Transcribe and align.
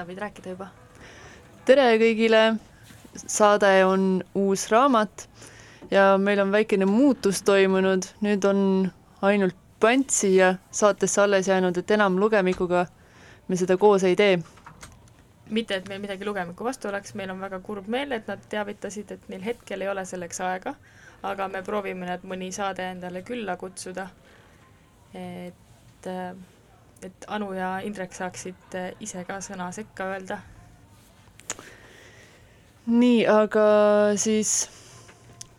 sa 0.00 0.06
võid 0.08 0.20
rääkida 0.22 0.54
juba. 0.54 0.70
tere 1.68 1.86
kõigile, 2.00 2.56
saade 3.20 3.72
on 3.84 4.22
uus 4.34 4.68
raamat 4.72 5.26
ja 5.92 6.14
meil 6.18 6.40
on 6.40 6.52
väikene 6.54 6.86
muutus 6.88 7.42
toimunud, 7.44 8.06
nüüd 8.24 8.46
on 8.48 8.62
ainult 9.22 9.58
pant 9.80 10.10
siia 10.10 10.54
saatesse 10.72 11.20
alles 11.20 11.48
jäänud, 11.48 11.76
et 11.76 11.90
enam 11.90 12.16
lugemikuga 12.20 12.86
me 13.48 13.58
seda 13.60 13.76
koos 13.76 14.06
ei 14.08 14.16
tee. 14.16 14.38
mitte, 15.50 15.76
et 15.76 15.88
meil 15.88 16.00
midagi 16.00 16.24
lugemiku 16.24 16.64
vastu 16.64 16.88
oleks, 16.88 17.14
meil 17.14 17.30
on 17.30 17.40
väga 17.40 17.60
kurb 17.60 17.88
meel, 17.88 18.12
et 18.16 18.28
nad 18.30 18.40
teavitasid, 18.48 19.10
et 19.12 19.28
neil 19.28 19.42
hetkel 19.44 19.82
ei 19.82 19.88
ole 19.88 20.04
selleks 20.06 20.40
aega, 20.40 20.74
aga 21.22 21.48
me 21.48 21.62
proovime 21.66 22.06
nad 22.06 22.24
mõni 22.24 22.52
saade 22.56 22.88
endale 22.88 23.22
külla 23.22 23.56
kutsuda. 23.60 24.08
et, 25.12 26.08
et 27.02 27.26
Anu 27.28 27.52
ja 27.56 27.78
Indrek 27.84 28.12
saaksid 28.16 28.76
ise 29.00 29.24
ka 29.28 29.40
sõna 29.44 29.70
sekka 29.72 30.10
öelda. 30.14 30.40
nii, 32.86 33.26
aga 33.26 33.66
siis 34.16 34.68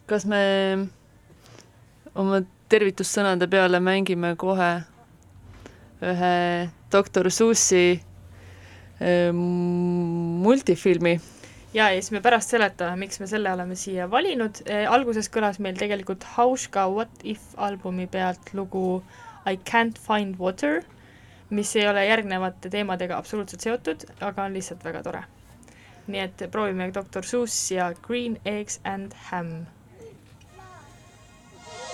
kas 0.09 0.25
me 0.27 0.43
oma 2.15 2.41
tervitussõnade 2.71 3.47
peale 3.51 3.79
mängime 3.83 4.33
kohe 4.39 4.71
ühe 6.01 6.35
doktor 6.91 7.29
Susi 7.31 8.01
ähm, 8.99 9.41
multifilmi. 10.43 11.19
ja, 11.73 11.89
ja 11.89 12.01
siis 12.01 12.11
me 12.11 12.21
pärast 12.21 12.51
seletame, 12.51 12.97
miks 13.05 13.19
me 13.21 13.27
selle 13.31 13.51
oleme 13.53 13.75
siia 13.79 14.09
valinud 14.11 14.63
e,. 14.65 14.83
alguses 14.85 15.29
kõlas 15.31 15.59
meil 15.59 15.77
tegelikult 15.79 16.25
Hauschka 16.35 16.87
What 16.91 17.23
If 17.23 17.53
albumi 17.57 18.07
pealt 18.11 18.53
lugu 18.53 19.01
I 19.45 19.57
can't 19.57 19.97
find 19.97 20.37
water, 20.39 20.81
mis 21.59 21.75
ei 21.75 21.87
ole 21.89 22.05
järgnevate 22.05 22.69
teemadega 22.69 23.17
absoluutselt 23.17 23.61
seotud, 23.67 24.05
aga 24.29 24.43
on 24.47 24.53
lihtsalt 24.57 24.83
väga 24.87 25.03
tore. 25.09 25.23
nii 26.07 26.19
et 26.27 26.43
proovime 26.51 26.89
doktor 26.93 27.23
Seuss 27.33 27.71
ja 27.71 27.91
Green 28.07 28.37
Eggs 28.45 28.79
and 28.83 29.13
Ham 29.29 29.51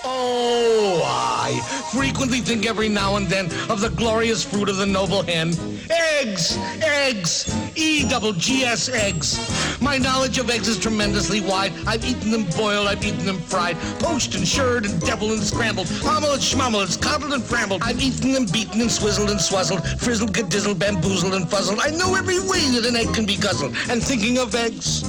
Oh, 0.09 1.01
I 1.03 1.59
frequently 1.93 2.39
think 2.39 2.65
every 2.65 2.87
now 2.87 3.17
and 3.17 3.27
then 3.27 3.47
of 3.69 3.81
the 3.81 3.89
glorious 3.89 4.41
fruit 4.41 4.69
of 4.69 4.77
the 4.77 4.85
noble 4.85 5.21
hen. 5.23 5.53
Eggs! 5.89 6.57
Eggs! 6.81 7.53
E-double-G-S 7.75 8.87
eggs. 8.87 9.81
My 9.81 9.97
knowledge 9.97 10.37
of 10.37 10.49
eggs 10.49 10.69
is 10.69 10.79
tremendously 10.79 11.41
wide. 11.41 11.73
I've 11.85 12.05
eaten 12.05 12.31
them 12.31 12.45
boiled, 12.55 12.87
I've 12.87 13.03
eaten 13.03 13.25
them 13.25 13.39
fried, 13.39 13.77
poached 13.99 14.33
and 14.35 14.47
shirred 14.47 14.85
and 14.85 14.99
deviled 15.01 15.31
and 15.31 15.43
scrambled, 15.43 15.87
omelette, 16.05 16.39
schmummelets, 16.39 16.99
coddled 17.01 17.33
and 17.33 17.43
frambled. 17.43 17.83
I've 17.83 18.01
eaten 18.01 18.31
them 18.31 18.45
beaten 18.45 18.79
and 18.79 18.89
swizzled 18.89 19.29
and 19.29 19.39
swazzled, 19.39 19.85
frizzled, 19.99 20.33
gadizzled, 20.33 20.79
bamboozled 20.79 21.33
and 21.33 21.49
fuzzled. 21.49 21.79
I 21.81 21.89
know 21.89 22.15
every 22.15 22.39
way 22.39 22.61
that 22.71 22.85
an 22.87 22.95
egg 22.95 23.13
can 23.13 23.25
be 23.25 23.35
guzzled. 23.35 23.75
And 23.89 24.01
thinking 24.01 24.37
of 24.37 24.55
eggs 24.55 25.03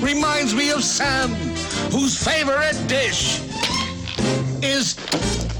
reminds 0.00 0.54
me 0.54 0.70
of 0.70 0.82
Sam, 0.82 1.30
whose 1.90 2.16
favorite 2.16 2.76
dish 2.88 3.40
is 4.64 4.94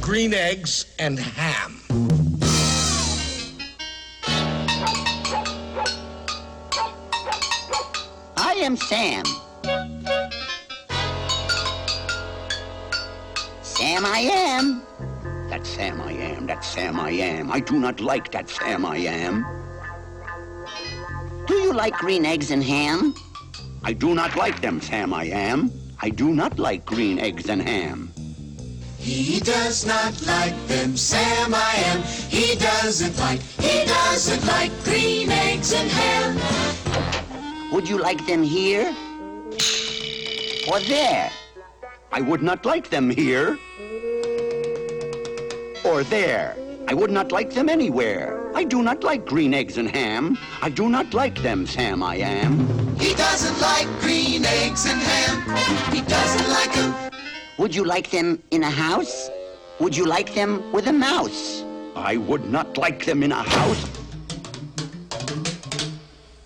green 0.01 0.33
eggs 0.33 0.87
and 0.99 1.19
ham. 1.19 1.79
I 8.37 8.55
am 8.63 8.77
Sam. 8.79 9.25
Sam 13.63 14.07
I 14.07 14.21
am. 14.21 14.83
That 15.51 15.67
Sam 15.67 16.01
I 16.01 16.13
am, 16.13 16.47
that 16.47 16.65
Sam 16.65 16.99
I 16.99 17.11
am. 17.11 17.53
I 17.53 17.61
do 17.61 17.79
not 17.79 18.01
like 18.01 18.33
that 18.33 18.49
Sam 18.49 18.87
I 18.87 18.97
am. 18.97 19.45
Do 21.47 21.55
you 21.55 21.75
like 21.75 21.95
green 21.99 22.25
eggs 22.25 22.51
and 22.51 22.65
ham? 22.65 23.15
I 23.83 23.93
do 23.93 24.15
not 24.15 24.35
like 24.35 24.63
them, 24.63 24.81
Sam 24.81 25.13
I 25.13 25.25
am. 25.25 25.71
I 26.01 26.09
do 26.09 26.35
not 26.35 26.59
like 26.59 26.87
green 26.87 27.19
eggs 27.19 27.51
and 27.51 27.61
ham. 27.61 28.15
He 29.05 29.39
does 29.39 29.85
not 29.85 30.15
like 30.27 30.57
them, 30.67 30.97
Sam 30.97 31.55
I 31.55 31.75
am. 31.89 32.03
He 32.31 32.55
doesn't 32.57 33.19
like, 33.19 33.43
he 33.61 33.85
doesn't 33.85 34.47
like 34.47 34.73
green 34.83 35.31
eggs 35.31 35.75
and 35.75 35.91
ham. 35.91 37.71
Would 37.71 37.87
you 37.87 37.99
like 37.99 38.27
them 38.27 38.43
here? 38.43 38.97
Or 40.73 40.81
there? 40.81 41.31
I 42.13 42.23
would 42.23 42.43
not 42.43 42.65
like 42.65 42.89
them 42.89 43.11
here. 43.11 43.59
Or 45.85 46.03
there. 46.05 46.57
I 46.89 46.95
would 46.95 47.11
not 47.11 47.31
like 47.31 47.53
them 47.53 47.69
anywhere. 47.69 48.51
I 48.55 48.65
do 48.65 48.83
not 48.83 49.05
like 49.05 49.27
green 49.27 49.53
eggs 49.53 49.77
and 49.77 49.91
ham. 49.91 50.39
I 50.63 50.71
do 50.71 50.89
not 50.89 51.13
like 51.13 51.43
them, 51.43 51.67
Sam 51.67 52.03
I 52.03 52.17
am. 52.17 52.97
He 52.97 53.13
doesn't 53.13 53.61
like 53.61 53.87
green 54.01 54.47
eggs 54.47 54.87
and 54.87 54.99
ham. 54.99 55.93
He 55.93 56.01
doesn't 56.01 56.49
like 56.49 56.73
them. 56.73 57.05
Would 57.57 57.73
you 57.73 57.85
like 57.85 58.11
them 58.11 58.43
in 58.51 58.65
a 58.65 58.71
house? 58.71 59.31
Would 59.79 59.97
you 59.97 60.07
like 60.07 60.35
them 60.35 60.73
with 60.73 60.89
a 60.89 60.93
mouse? 60.93 61.63
I 61.95 62.17
would 62.17 62.51
not 62.51 62.77
like 62.77 63.05
them 63.05 63.23
in 63.23 63.31
a 63.31 63.45
house. 63.45 63.85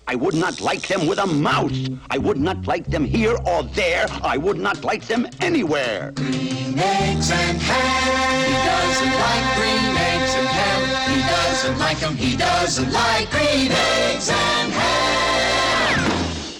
I 0.06 0.14
would 0.16 0.34
not 0.34 0.60
like 0.60 0.86
them 0.86 1.06
with 1.06 1.18
a 1.18 1.26
mouse. 1.26 1.88
I 2.10 2.18
would 2.18 2.36
not 2.36 2.66
like 2.66 2.86
them 2.86 3.06
here 3.06 3.38
or 3.46 3.62
there. 3.62 4.04
I 4.22 4.36
would 4.36 4.58
not 4.58 4.84
like 4.84 5.06
them 5.06 5.26
anywhere. 5.40 6.12
Green 6.14 6.78
eggs 6.78 7.30
and 7.30 7.58
ham. 7.58 8.44
He 8.44 8.52
doesn't 8.68 9.14
like 9.24 9.56
green 9.56 9.96
eggs 10.12 10.34
and 10.34 10.46
ham. 10.46 10.80
He 11.14 11.20
doesn't 11.22 11.78
like 11.78 11.98
them. 12.00 12.16
He 12.16 12.36
doesn't 12.36 12.92
like 12.92 13.30
green 13.30 13.72
eggs 13.72 14.28
and 14.28 14.72
ham. 14.72 16.58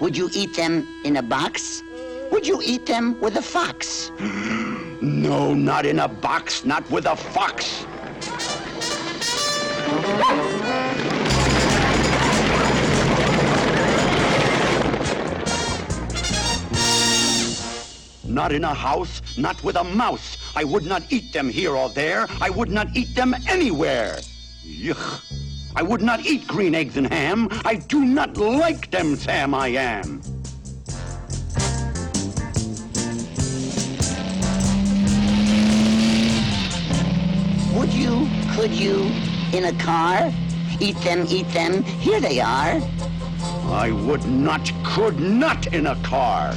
Would 0.00 0.16
you 0.16 0.30
eat 0.32 0.56
them 0.56 0.86
in 1.04 1.18
a 1.18 1.22
box? 1.22 1.82
Would 2.30 2.46
you 2.46 2.60
eat 2.64 2.86
them 2.86 3.20
with 3.20 3.36
a 3.36 3.42
fox? 3.42 4.12
No, 5.02 5.54
not 5.54 5.86
in 5.86 6.00
a 6.00 6.08
box, 6.08 6.66
not 6.66 6.88
with 6.90 7.06
a 7.06 7.16
fox. 7.16 7.86
Not 18.24 18.52
in 18.52 18.64
a 18.64 18.74
house, 18.74 19.22
not 19.38 19.64
with 19.64 19.76
a 19.76 19.84
mouse. 19.84 20.36
I 20.54 20.64
would 20.64 20.84
not 20.84 21.02
eat 21.10 21.32
them 21.32 21.48
here 21.48 21.74
or 21.74 21.88
there. 21.88 22.26
I 22.42 22.50
would 22.50 22.70
not 22.70 22.88
eat 22.94 23.14
them 23.14 23.34
anywhere. 23.48 24.18
Yuck. 24.62 25.22
I 25.74 25.82
would 25.82 26.02
not 26.02 26.26
eat 26.26 26.46
green 26.46 26.74
eggs 26.74 26.98
and 26.98 27.06
ham. 27.06 27.48
I 27.64 27.76
do 27.76 28.04
not 28.04 28.36
like 28.36 28.90
them, 28.90 29.16
Sam, 29.16 29.54
I 29.54 29.68
am. 29.68 30.39
Could 38.60 38.74
you, 38.74 39.10
in 39.54 39.64
a 39.64 39.72
car? 39.78 40.30
Eat 40.80 40.96
them, 40.96 41.24
eat 41.30 41.48
them, 41.48 41.82
here 41.82 42.20
they 42.20 42.40
are. 42.40 42.78
I 43.72 43.90
would 43.90 44.26
not, 44.26 44.70
could 44.84 45.18
not 45.18 45.68
in 45.68 45.86
a 45.86 45.96
car. 46.02 46.52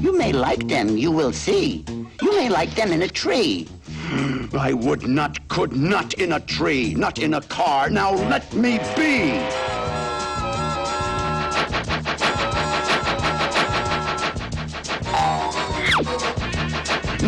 You 0.00 0.16
may 0.16 0.32
like 0.32 0.66
them, 0.68 0.96
you 0.96 1.10
will 1.10 1.34
see. 1.34 1.84
You 2.22 2.34
may 2.34 2.48
like 2.48 2.74
them 2.74 2.92
in 2.92 3.02
a 3.02 3.08
tree. 3.08 3.68
I 4.58 4.72
would 4.72 5.06
not, 5.06 5.46
could 5.48 5.76
not 5.76 6.14
in 6.14 6.32
a 6.32 6.40
tree, 6.40 6.94
not 6.94 7.18
in 7.18 7.34
a 7.34 7.42
car. 7.42 7.90
Now 7.90 8.14
let 8.14 8.54
me 8.54 8.78
be. 8.96 9.69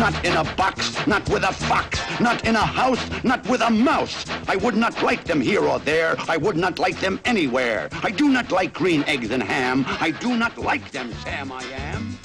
Not 0.03 0.25
in 0.25 0.35
a 0.35 0.43
box, 0.55 1.07
not 1.07 1.29
with 1.29 1.43
a 1.43 1.53
fox, 1.53 1.97
not 2.19 2.45
in 2.45 2.57
a 2.57 2.65
house, 2.81 2.99
not 3.23 3.47
with 3.47 3.61
a 3.61 3.69
mouse. 3.69 4.25
I 4.49 4.57
would 4.57 4.75
not 4.75 5.01
like 5.01 5.23
them 5.23 5.39
here 5.39 5.63
or 5.63 5.79
there. 5.79 6.17
I 6.27 6.35
would 6.35 6.57
not 6.57 6.77
like 6.77 6.99
them 6.99 7.21
anywhere. 7.23 7.87
I 8.03 8.11
do 8.11 8.27
not 8.27 8.51
like 8.51 8.73
green 8.73 9.05
eggs 9.05 9.31
and 9.31 9.41
ham. 9.41 9.85
I 9.87 10.11
do 10.11 10.35
not 10.35 10.57
like 10.57 10.91
them, 10.91 11.13
Sam, 11.23 11.53
I 11.53 11.63
am. 11.63 12.17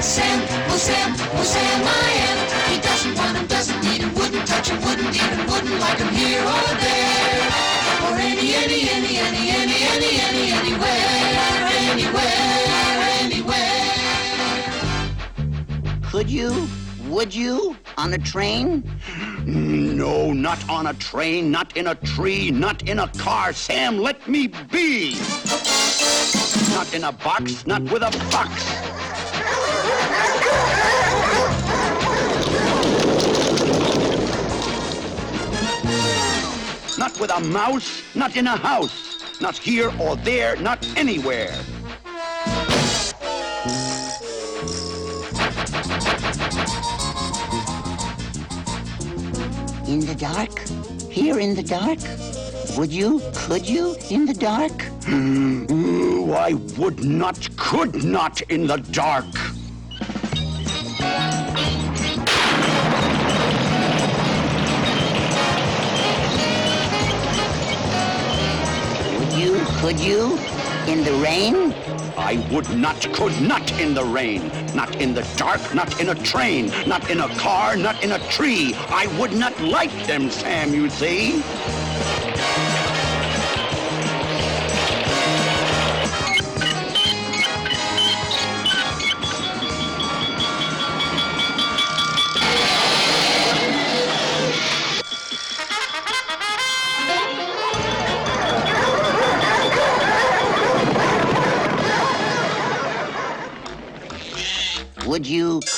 Sam, 0.00 0.38
oh 0.68 0.76
Sam, 0.76 1.14
oh 1.16 1.42
Sam 1.42 1.80
I 1.82 2.10
am. 2.28 2.36
He 2.74 2.78
doesn't 2.82 3.16
want 3.16 3.38
him, 3.38 3.46
doesn't 3.46 3.80
need 3.84 4.02
him, 4.02 4.12
wouldn't 4.12 4.46
touch 4.46 4.68
him, 4.68 4.78
wouldn't 4.84 5.16
eat 5.16 5.32
him, 5.32 5.46
wouldn't 5.48 5.80
like 5.80 5.96
him 5.96 6.12
here 6.12 6.44
or 6.44 6.74
there. 6.76 7.40
Or 8.04 8.20
any, 8.20 8.52
any, 8.52 8.80
any, 8.92 9.16
any, 9.16 9.48
any, 9.48 9.80
any, 9.96 10.12
any, 10.28 10.44
anywhere, 10.60 11.40
anywhere, 11.88 12.36
anywhere. 13.24 13.80
Could 16.10 16.28
you? 16.28 16.68
Would 17.12 17.34
you? 17.34 17.76
On 17.98 18.10
a 18.14 18.16
train? 18.16 18.82
No, 19.44 20.32
not 20.32 20.66
on 20.70 20.86
a 20.86 20.94
train, 20.94 21.50
not 21.50 21.76
in 21.76 21.88
a 21.88 21.94
tree, 21.94 22.50
not 22.50 22.88
in 22.88 23.00
a 23.00 23.08
car. 23.18 23.52
Sam, 23.52 23.98
let 23.98 24.26
me 24.26 24.46
be. 24.46 25.18
Not 26.70 26.94
in 26.94 27.04
a 27.04 27.12
box, 27.12 27.66
not 27.66 27.82
with 27.82 28.02
a 28.02 28.10
fox. 28.32 28.50
Not 36.96 37.20
with 37.20 37.30
a 37.30 37.40
mouse, 37.40 38.02
not 38.14 38.36
in 38.36 38.46
a 38.46 38.56
house, 38.56 39.38
not 39.38 39.58
here 39.58 39.92
or 40.00 40.16
there, 40.16 40.56
not 40.56 40.82
anywhere. 40.96 41.54
In 49.92 50.00
the 50.00 50.14
dark? 50.14 50.58
Here 51.10 51.38
in 51.38 51.54
the 51.54 51.62
dark? 51.62 51.98
Would 52.78 52.90
you? 52.90 53.20
Could 53.34 53.68
you? 53.68 53.94
In 54.08 54.24
the 54.24 54.32
dark? 54.32 54.72
Hmm, 55.04 56.32
I 56.32 56.54
would 56.78 57.04
not, 57.04 57.54
could 57.58 58.02
not 58.02 58.40
in 58.48 58.66
the 58.66 58.78
dark. 58.78 59.26
Would 69.18 69.32
you? 69.34 69.60
Could 69.82 70.00
you? 70.00 70.38
In 70.88 71.04
the 71.04 71.12
rain? 71.22 72.01
I 72.16 72.36
would 72.50 72.68
not, 72.76 73.00
could 73.12 73.40
not 73.40 73.80
in 73.80 73.94
the 73.94 74.04
rain, 74.04 74.48
not 74.74 74.96
in 74.96 75.14
the 75.14 75.26
dark, 75.36 75.74
not 75.74 76.00
in 76.00 76.10
a 76.10 76.14
train, 76.14 76.66
not 76.86 77.10
in 77.10 77.20
a 77.20 77.28
car, 77.36 77.76
not 77.76 78.02
in 78.02 78.12
a 78.12 78.18
tree. 78.28 78.74
I 78.88 79.06
would 79.18 79.32
not 79.32 79.58
like 79.60 80.06
them, 80.06 80.30
Sam, 80.30 80.74
you 80.74 80.90
see. 80.90 81.42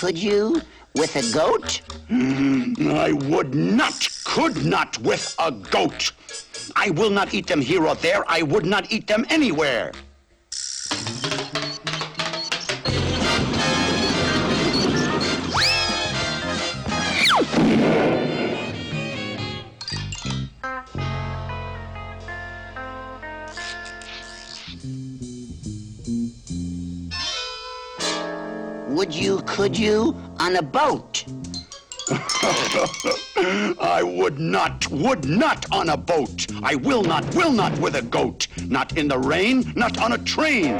Could 0.05 0.23
you? 0.23 0.61
With 0.97 1.17
a 1.17 1.33
goat? 1.33 1.81
Mm, 2.11 2.95
I 2.95 3.13
would 3.13 3.55
not, 3.55 4.07
could 4.25 4.63
not 4.63 4.99
with 4.99 5.35
a 5.39 5.51
goat. 5.51 6.13
I 6.77 6.91
will 6.91 7.09
not 7.09 7.33
eat 7.33 7.47
them 7.47 7.63
here 7.63 7.87
or 7.87 7.95
there. 7.95 8.23
I 8.29 8.43
would 8.43 8.67
not 8.67 8.93
eat 8.93 9.07
them 9.07 9.25
anywhere. 9.31 9.93
Would 29.05 29.15
you? 29.15 29.43
Could 29.43 29.79
you? 29.79 30.17
On 30.41 30.57
a 30.57 30.63
boat? 30.63 31.27
I 33.79 34.03
would 34.03 34.39
not, 34.39 34.89
would 34.89 35.29
not 35.29 35.71
on 35.71 35.91
a 35.91 35.97
boat. 35.99 36.47
I 36.63 36.77
will 36.77 37.03
not, 37.03 37.23
will 37.35 37.53
not 37.53 37.79
with 37.81 37.97
a 37.97 38.03
goat. 38.03 38.49
Not 38.67 38.97
in 38.97 39.09
the 39.09 39.19
rain, 39.19 39.75
not 39.77 39.99
on 39.99 40.13
a 40.13 40.19
train. 40.19 40.79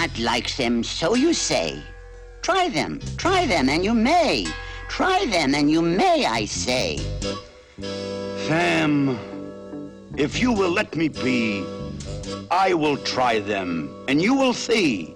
Not 0.00 0.18
like 0.18 0.56
them, 0.56 0.82
so 0.82 1.14
you 1.14 1.34
say. 1.34 1.78
Try 2.40 2.70
them, 2.70 3.00
try 3.18 3.44
them, 3.44 3.68
and 3.68 3.84
you 3.84 3.92
may. 3.92 4.46
Try 4.88 5.26
them, 5.26 5.54
and 5.54 5.70
you 5.70 5.82
may, 5.82 6.24
I 6.24 6.46
say. 6.46 6.98
Sam, 8.46 9.18
if 10.16 10.40
you 10.40 10.52
will 10.52 10.70
let 10.70 10.96
me 10.96 11.08
be, 11.08 11.62
I 12.50 12.72
will 12.72 12.96
try 12.96 13.40
them, 13.40 13.90
and 14.08 14.22
you 14.22 14.34
will 14.34 14.54
see. 14.54 15.14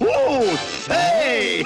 Oh, 0.00 0.56
say! 0.56 1.62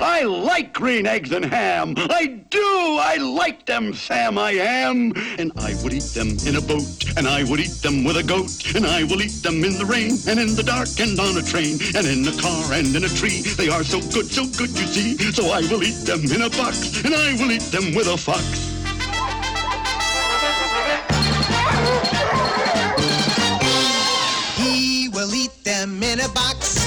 I 0.00 0.22
like 0.22 0.72
green 0.72 1.06
eggs 1.06 1.32
and 1.32 1.44
ham. 1.44 1.94
I 1.96 2.26
do. 2.50 2.98
I 3.00 3.16
like 3.16 3.66
them, 3.66 3.92
Sam, 3.94 4.38
I 4.38 4.52
am. 4.52 5.12
And 5.38 5.52
I 5.56 5.74
would 5.82 5.92
eat 5.92 6.14
them 6.14 6.36
in 6.46 6.56
a 6.56 6.60
boat, 6.60 7.04
and 7.16 7.26
I 7.26 7.44
would 7.44 7.60
eat 7.60 7.82
them 7.82 8.04
with 8.04 8.16
a 8.16 8.22
goat, 8.22 8.74
and 8.74 8.86
I 8.86 9.02
will 9.04 9.22
eat 9.22 9.42
them 9.42 9.64
in 9.64 9.76
the 9.76 9.84
rain, 9.84 10.18
and 10.28 10.38
in 10.38 10.54
the 10.54 10.62
dark, 10.62 10.88
and 11.00 11.18
on 11.18 11.36
a 11.36 11.42
train, 11.42 11.78
and 11.96 12.06
in 12.06 12.26
a 12.28 12.36
car, 12.40 12.72
and 12.72 12.94
in 12.94 13.04
a 13.04 13.08
tree. 13.08 13.42
They 13.42 13.68
are 13.68 13.82
so 13.82 14.00
good, 14.00 14.26
so 14.26 14.46
good, 14.56 14.70
you 14.70 14.86
see. 14.86 15.16
So 15.32 15.50
I 15.50 15.62
will 15.62 15.82
eat 15.82 16.06
them 16.06 16.22
in 16.24 16.42
a 16.42 16.50
box, 16.50 17.04
and 17.04 17.14
I 17.14 17.32
will 17.34 17.50
eat 17.50 17.70
them 17.72 17.94
with 17.94 18.06
a 18.06 18.16
fox. 18.16 18.77
Them 25.98 26.18
in 26.18 26.20
a 26.20 26.28
box, 26.32 26.86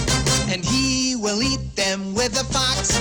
and 0.52 0.64
he 0.64 1.16
will 1.16 1.42
eat 1.42 1.76
them 1.76 2.14
with 2.14 2.40
a 2.40 2.44
fox. 2.46 3.00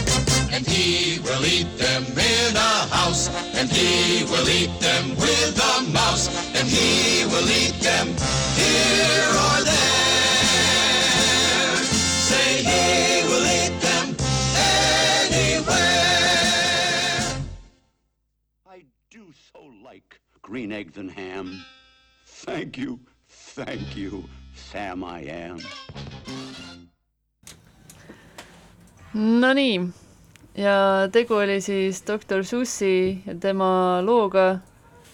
And 0.52 0.67
he 0.67 1.21
will 1.21 1.45
eat 1.45 1.79
them 1.79 2.05
in 2.05 2.57
a 2.57 2.87
house, 2.95 3.29
and 3.55 3.71
he 3.71 4.25
will 4.25 4.49
eat 4.49 4.81
them 4.81 5.11
with 5.17 5.59
a 5.59 5.83
mouse, 5.93 6.29
and 6.55 6.67
he 6.69 7.25
will 7.26 7.49
eat 7.49 7.81
them 7.81 8.09
here 8.57 9.35
or 9.47 9.62
there. 9.64 10.07
Say 12.29 12.62
he 12.71 13.23
will 13.29 13.47
eat 13.47 13.81
them 13.81 14.17
anywhere. 15.26 15.76
I 18.67 18.85
do 19.11 19.33
so 19.52 19.61
like 19.85 20.21
green 20.43 20.73
eggs 20.73 20.97
and 20.99 21.11
ham. 21.11 21.64
Thank 22.26 22.79
you, 22.79 23.00
thank 23.29 23.97
you, 23.97 24.25
Sam, 24.54 25.04
I 25.04 25.30
am. 25.30 25.59
Nonii, 29.14 29.80
ja 30.54 31.09
tegu 31.12 31.35
oli 31.35 31.61
siis 31.61 32.02
doktor 32.07 32.45
Sussi 32.45 33.23
ja 33.26 33.35
tema 33.40 34.00
looga 34.07 34.61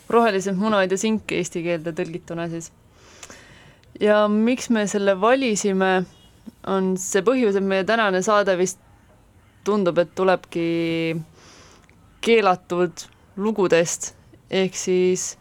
Rohelised 0.09 0.55
munad 0.55 0.93
ja 0.93 0.99
sink 1.01 1.33
eesti 1.33 1.63
keelde 1.65 1.95
tõlgituna 1.97 2.47
siis. 2.53 2.71
ja 4.01 4.27
miks 4.29 4.69
me 4.71 4.85
selle 4.87 5.17
valisime, 5.21 6.05
on 6.67 6.95
see 7.01 7.25
põhjus, 7.25 7.57
et 7.57 7.65
meie 7.65 7.85
tänane 7.89 8.23
saade 8.23 8.55
vist 8.59 8.79
tundub, 9.65 9.99
et 9.99 10.13
tulebki 10.15 11.17
keelatud 12.21 13.07
lugudest, 13.37 14.13
ehk 14.51 14.77
siis 14.77 15.37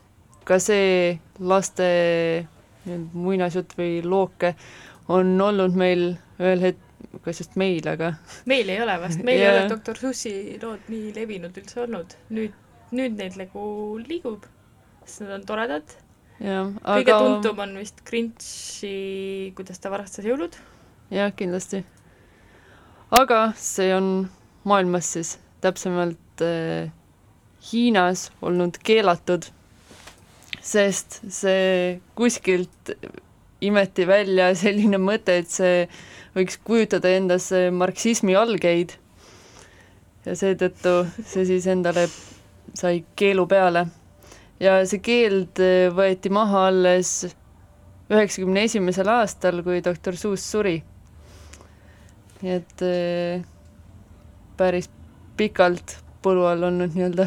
ka 0.45 0.57
see 0.59 1.19
laste 1.39 1.91
muinasjutt 3.13 3.75
või 3.77 4.01
looke 4.05 4.55
on 5.11 5.35
olnud 5.41 5.77
meil 5.77 6.07
ühel 6.39 6.63
hetk-, 6.63 6.85
kas 7.25 7.41
just 7.41 7.57
meil, 7.59 7.85
aga 7.87 8.13
meil 8.49 8.69
ei 8.69 8.81
ole 8.83 8.95
vast, 9.01 9.21
meil 9.23 9.39
ei 9.39 9.45
Jaa. 9.45 9.57
ole 9.59 9.69
doktor 9.71 9.99
Sussi 9.99 10.33
lood 10.61 10.89
nii 10.91 11.13
levinud 11.15 11.57
üldse 11.61 11.83
olnud. 11.85 12.15
nüüd, 12.35 12.55
nüüd 12.95 13.17
neid 13.19 13.37
nagu 13.39 13.65
liigub, 14.01 14.47
sest 15.05 15.25
nad 15.25 15.37
on 15.39 15.45
toredad. 15.47 15.97
jah, 16.39 16.71
kõige 16.81 17.13
aga 17.13 17.19
tuntum 17.23 17.63
on 17.65 17.77
vist 17.79 18.03
Grinchi, 18.07 19.53
kuidas 19.57 19.81
ta 19.81 19.93
varastas 19.93 20.27
jõulud. 20.27 20.57
jah, 21.13 21.31
kindlasti. 21.35 21.83
aga 23.21 23.41
see 23.59 23.93
on 23.95 24.29
maailmas 24.65 25.13
siis 25.15 25.37
täpsemalt 25.61 26.45
äh, 26.45 26.91
Hiinas 27.65 28.29
olnud 28.45 28.77
keelatud, 28.85 29.47
sest 30.65 31.19
see 31.29 31.99
kuskilt 32.17 32.93
imeti 33.65 34.05
välja 34.09 34.49
selline 34.57 34.99
mõte, 35.01 35.39
et 35.41 35.51
see 35.51 35.85
võiks 36.35 36.57
kujutada 36.65 37.11
endas 37.15 37.51
marksismi 37.71 38.35
algeid 38.35 38.95
ja 40.25 40.33
seetõttu 40.35 40.97
see 41.21 41.45
siis 41.47 41.67
endale 41.71 42.07
sai 42.75 43.03
keelu 43.15 43.45
peale 43.47 43.85
ja 44.59 44.79
see 44.89 45.01
keeld 45.05 45.61
võeti 45.95 46.31
maha 46.33 46.67
alles 46.71 47.21
üheksakümne 48.11 48.65
esimesel 48.67 49.09
aastal, 49.09 49.63
kui 49.65 49.81
doktor 49.85 50.17
Seuss 50.17 50.45
suri. 50.51 50.77
nii 52.41 52.51
et 52.53 52.83
äh, 52.85 53.45
päris 54.57 54.89
pikalt 55.37 55.97
põlu 56.21 56.45
all 56.45 56.67
olnud 56.67 56.93
nii-öelda. 56.93 57.25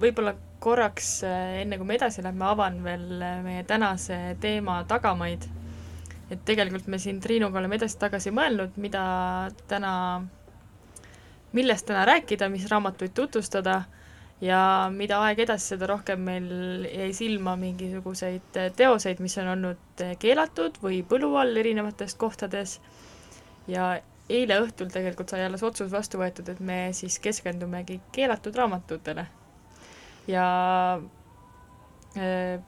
võib-olla 0.00 0.34
korraks, 0.62 1.08
äh, 1.26 1.62
enne 1.62 1.78
kui 1.80 1.88
me 1.88 1.96
edasi 1.98 2.24
lähme, 2.24 2.46
avan 2.48 2.78
veel 2.84 3.22
äh, 3.22 3.40
meie 3.44 3.64
tänase 3.68 4.18
teema 4.40 4.82
tagamaid. 4.88 5.48
et 6.32 6.44
tegelikult 6.48 6.86
me 6.88 6.96
siin 6.98 7.18
Triinuga 7.20 7.58
oleme 7.60 7.76
edasi-tagasi 7.76 8.30
mõelnud, 8.32 8.78
mida 8.80 9.02
täna, 9.68 9.90
millest 11.52 11.84
täna 11.90 12.06
rääkida, 12.08 12.48
mis 12.48 12.64
raamatuid 12.70 13.12
tutvustada 13.12 13.82
ja 14.40 14.60
mida 14.94 15.18
aeg 15.26 15.42
edasi, 15.44 15.74
seda 15.74 15.90
rohkem 15.90 16.22
meil 16.24 16.86
jäi 16.88 17.10
silma 17.14 17.52
mingisuguseid 17.60 18.56
teoseid, 18.78 19.20
mis 19.20 19.36
on 19.42 19.52
olnud 19.58 20.06
keelatud 20.24 20.80
või 20.82 21.02
põlu 21.04 21.34
all 21.36 21.60
erinevates 21.60 22.16
kohtades 22.16 22.78
ja 23.68 23.92
eile 24.32 24.58
õhtul 24.64 24.90
tegelikult 24.92 25.32
sai 25.32 25.44
alles 25.44 25.62
otsus 25.66 25.92
vastu 25.92 26.20
võetud, 26.20 26.48
et 26.48 26.60
me 26.60 26.80
siis 26.96 27.18
keskendumegi 27.22 28.00
keelatud 28.16 28.56
raamatutele. 28.56 29.26
Ja 30.28 30.46
äh, 32.16 32.60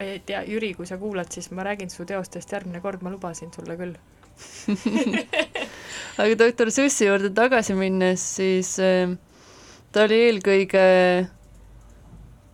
et 0.00 0.28
ja 0.30 0.42
Jüri, 0.44 0.74
kui 0.76 0.86
sa 0.86 0.98
kuulad, 1.00 1.30
siis 1.32 1.50
ma 1.50 1.64
räägin 1.64 1.90
su 1.90 2.04
teostest 2.04 2.52
järgmine 2.52 2.80
kord, 2.84 3.02
ma 3.02 3.12
lubasin 3.14 3.52
sulle 3.54 3.78
küll 3.80 3.96
aga 6.20 6.34
doktor 6.36 6.70
Sussi 6.70 7.06
juurde 7.06 7.30
tagasi 7.34 7.76
minnes, 7.76 8.20
siis 8.36 8.74
äh, 8.82 9.14
ta 9.92 10.04
oli 10.04 10.18
eelkõige 10.26 10.84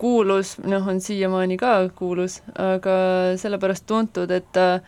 kuulus, 0.02 0.56
noh, 0.66 0.86
on 0.90 1.00
siiamaani 1.02 1.56
ka 1.60 1.74
kuulus, 1.98 2.40
aga 2.58 2.94
sellepärast 3.38 3.86
tuntud, 3.86 4.30
et 4.34 4.48
ta, 4.54 4.80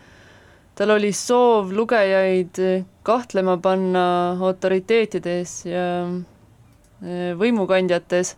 tal 0.75 0.95
oli 0.95 1.11
soov 1.15 1.71
lugejaid 1.75 2.59
kahtlema 3.07 3.55
panna 3.63 4.05
autoriteetides 4.43 5.53
ja 5.69 5.85
äh, 6.03 7.31
võimukandjates. 7.39 8.35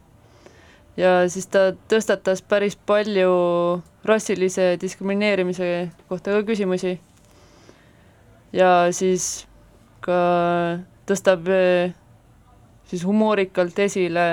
Ja 0.98 1.12
siis 1.30 1.48
ta 1.54 1.72
tõstatas 1.90 2.42
päris 2.42 2.76
palju 2.76 3.32
rassilise 4.08 4.76
diskrimineerimise 4.82 5.90
kohta 6.10 6.32
ka 6.32 6.44
küsimusi. 6.48 7.00
ja 8.54 8.90
siis 8.92 9.48
ka 10.02 10.18
tõstab 11.08 11.48
äh, 11.52 11.96
siis 12.88 13.04
humoorikalt 13.06 13.80
esile 13.84 14.26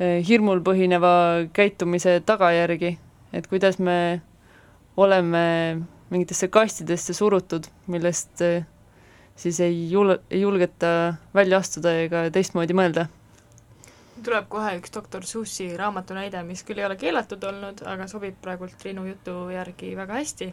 eh, 0.00 0.18
hirmul 0.26 0.62
põhineva 0.64 1.12
käitumise 1.56 2.18
tagajärgi, 2.26 2.96
et 3.36 3.48
kuidas 3.50 3.78
me 3.78 4.20
oleme 5.00 5.44
mingitesse 6.10 6.48
kastidesse 6.52 7.14
surutud, 7.16 7.68
millest 7.92 8.42
eh, 8.44 8.64
siis 9.36 9.60
ei 9.64 9.86
jul-, 9.92 10.18
ei 10.30 10.42
julgeta 10.42 11.14
välja 11.34 11.60
astuda 11.60 11.94
ega 12.06 12.28
teistmoodi 12.32 12.76
mõelda. 12.76 13.08
Tuleb 14.24 14.48
kohe 14.52 14.76
üks 14.78 14.92
doktor 14.94 15.24
Susi 15.26 15.70
raamatu 15.76 16.16
näide, 16.16 16.42
mis 16.46 16.62
küll 16.66 16.80
ei 16.80 16.86
ole 16.86 16.96
keelatud 17.00 17.44
olnud, 17.48 17.82
aga 17.88 18.06
sobib 18.10 18.38
praegult 18.42 18.76
Triinu 18.80 19.06
jutu 19.08 19.48
järgi 19.54 19.94
väga 19.98 20.20
hästi, 20.20 20.52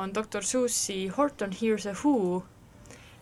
on 0.00 0.12
doktor 0.14 0.44
Susi 0.44 1.06
Horton 1.16 1.54
Hears 1.60 1.86
a 1.86 1.94
Who 2.02 2.42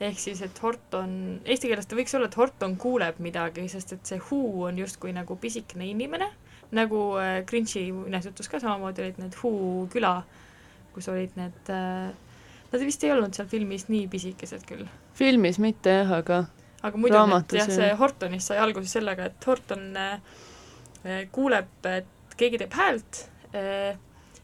ehk 0.02 0.18
siis, 0.18 0.40
et 0.42 0.58
Horton, 0.62 1.12
eesti 1.44 1.68
keeles 1.70 1.86
ta 1.86 1.96
võiks 1.98 2.14
olla, 2.18 2.26
et 2.30 2.38
Horton 2.38 2.74
kuuleb 2.80 3.20
midagi, 3.22 3.68
sest 3.70 3.94
et 3.94 4.08
see 4.08 4.18
Who 4.18 4.66
on 4.66 4.80
justkui 4.80 5.14
nagu 5.14 5.36
pisikene 5.38 5.86
inimene, 5.90 6.26
nagu 6.74 7.04
äh, 7.20 7.38
Grinchi 7.46 7.86
unesjutus 7.94 8.50
ka 8.50 8.58
samamoodi 8.62 9.04
olid 9.04 9.22
need 9.22 9.38
Who 9.38 9.86
küla, 9.92 10.16
kus 10.96 11.08
olid 11.12 11.38
need 11.38 11.70
äh, 11.72 12.10
Nad 12.72 12.80
vist 12.80 13.02
ei 13.04 13.10
olnud 13.12 13.36
seal 13.36 13.48
filmis 13.52 13.82
nii 13.92 14.06
pisikesed 14.08 14.62
küll. 14.64 14.86
filmis 15.12 15.58
mitte 15.60 15.92
jah, 15.92 16.12
aga 16.22 16.38
aga 16.82 16.98
muidu 16.98 17.20
need, 17.30 17.54
jah, 17.56 17.70
see 17.70 17.90
Hortonist 17.98 18.50
sai 18.50 18.58
alguse 18.62 18.90
sellega, 18.90 19.28
et 19.30 19.46
Horton 19.46 19.84
äh, 19.96 20.14
äh, 21.04 21.20
kuuleb, 21.34 21.70
et 21.86 22.36
keegi 22.38 22.58
teeb 22.62 22.74
häält 22.78 23.24
äh, 23.54 23.92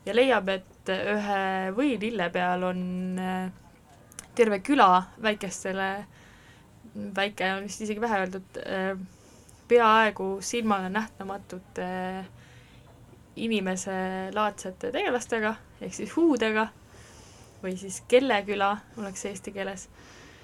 ja 0.06 0.14
leiab, 0.14 0.50
et 0.54 0.92
ühe 0.94 1.40
võilille 1.76 2.30
peal 2.32 2.62
on 2.64 2.80
terve 4.38 4.60
küla 4.64 4.88
väikestele, 5.20 5.88
väike 7.16 7.50
on 7.58 7.66
vist 7.66 7.82
isegi 7.84 8.00
vähe 8.00 8.22
öeldud, 8.22 8.60
peaaegu 9.68 10.28
silmale 10.40 10.88
nähtamatute 10.88 11.88
inimeselaadsete 13.36 14.94
tegelastega, 14.94 15.52
ehk 15.82 15.94
siis 15.98 16.14
huudega, 16.16 16.70
või 17.60 17.74
siis 17.76 18.00
Kelleküla 18.08 18.70
oleks 19.02 19.26
eesti 19.28 19.52
keeles, 19.52 19.88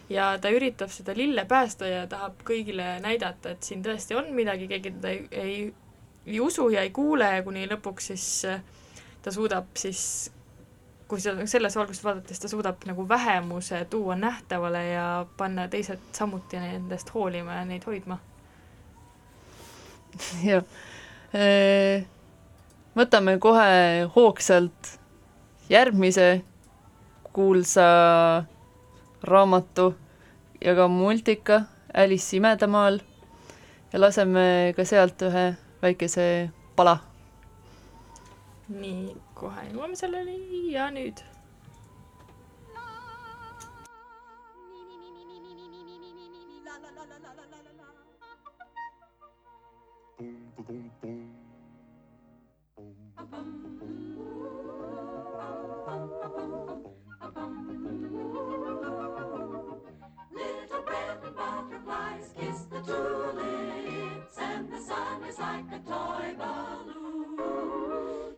ja 0.08 0.34
ta 0.38 0.50
üritab 0.52 0.92
seda 0.92 1.14
lille 1.16 1.44
päästa 1.48 1.88
ja 1.88 2.06
tahab 2.06 2.42
kõigile 2.44 2.98
näidata, 3.04 3.54
et 3.54 3.62
siin 3.62 3.82
tõesti 3.84 4.16
on 4.18 4.32
midagi, 4.36 4.68
keegi 4.68 4.94
teda 4.98 5.12
ei, 5.14 5.26
ei, 5.30 5.58
ei 6.26 6.40
usu 6.40 6.68
ja 6.72 6.84
ei 6.84 6.90
kuule 6.94 7.30
kuni 7.44 7.66
lõpuks 7.70 8.12
siis 8.12 8.28
äh, 8.50 8.62
ta 9.24 9.32
suudab 9.32 9.72
siis 9.80 10.30
kui 11.08 11.20
seda 11.20 11.44
selles 11.48 11.76
valguses 11.76 12.04
vaadates 12.04 12.40
ta 12.40 12.48
suudab 12.48 12.84
nagu 12.88 13.08
vähemuse 13.08 13.84
tuua 13.90 14.16
nähtavale 14.16 14.84
ja 14.88 15.26
panna 15.36 15.68
teised 15.68 16.00
samuti 16.12 16.60
nendest 16.60 17.12
hoolima 17.14 17.60
ja 17.60 17.64
neid 17.68 17.84
hoidma. 17.86 18.18
jah, 20.50 20.64
võtame 22.96 23.36
kohe 23.42 24.08
hoogsalt 24.16 24.94
järgmise 25.68 26.28
kuulsa 27.32 27.86
raamatu 29.24 29.94
ja 30.60 30.74
ka 30.76 30.88
multika 30.88 31.64
Alice 31.94 32.36
imedamaal 32.36 33.00
ja 33.92 34.00
laseme 34.00 34.72
ka 34.76 34.84
sealt 34.84 35.22
ühe 35.22 35.44
väikese 35.82 36.50
pala. 36.76 36.98
nii 38.68 39.16
kohe 39.34 39.68
jõuame 39.72 39.96
selleni 39.96 40.72
ja 40.72 40.90
nüüd. 40.90 41.20
Boom, 50.16 50.36
boom, 50.66 50.90
boom. 51.02 51.34
Little 53.34 53.63
a 65.74 65.78
toy 65.78 66.34
balloon. 66.38 67.36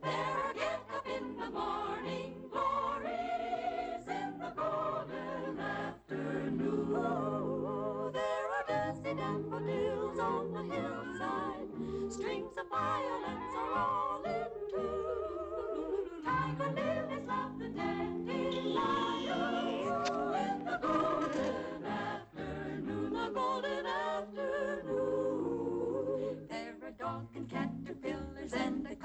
There 0.01 0.53
get 0.55 0.81
up 0.95 1.07
in 1.07 1.37
the 1.37 1.49
morning 1.51 2.33
glories 2.51 4.07
in 4.07 4.39
the 4.39 4.51
golden 4.55 5.59
afternoon. 5.59 6.93
There 8.13 8.47
are 8.55 8.65
dusty 8.67 9.13
daffodils 9.13 10.19
on 10.19 10.53
the 10.53 10.63
hillside, 10.73 11.69
strings 12.11 12.57
of 12.57 12.69
violets 12.69 13.55
are 13.55 13.73
all 13.77 14.23
in 14.25 14.47
tune. 14.71 16.23
Tiger 16.25 16.71
lilies 16.73 17.27
love 17.27 17.59
the 17.59 17.69
dandelions 17.69 18.16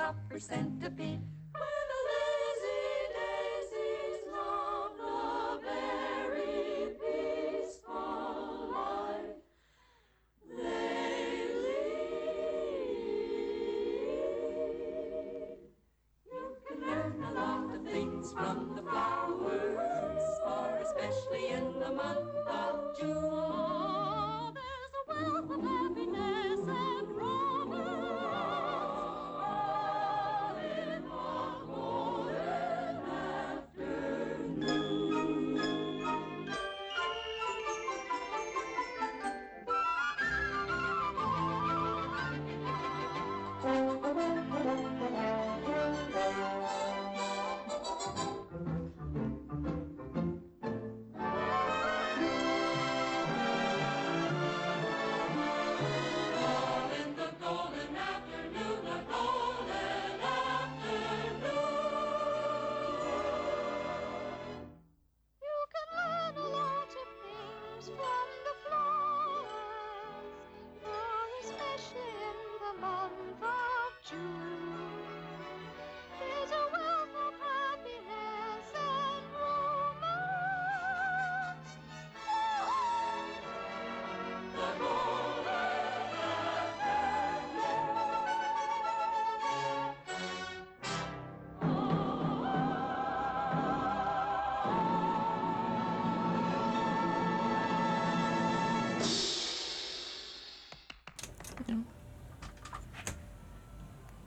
copper 0.03 0.41
centipede. 0.41 1.21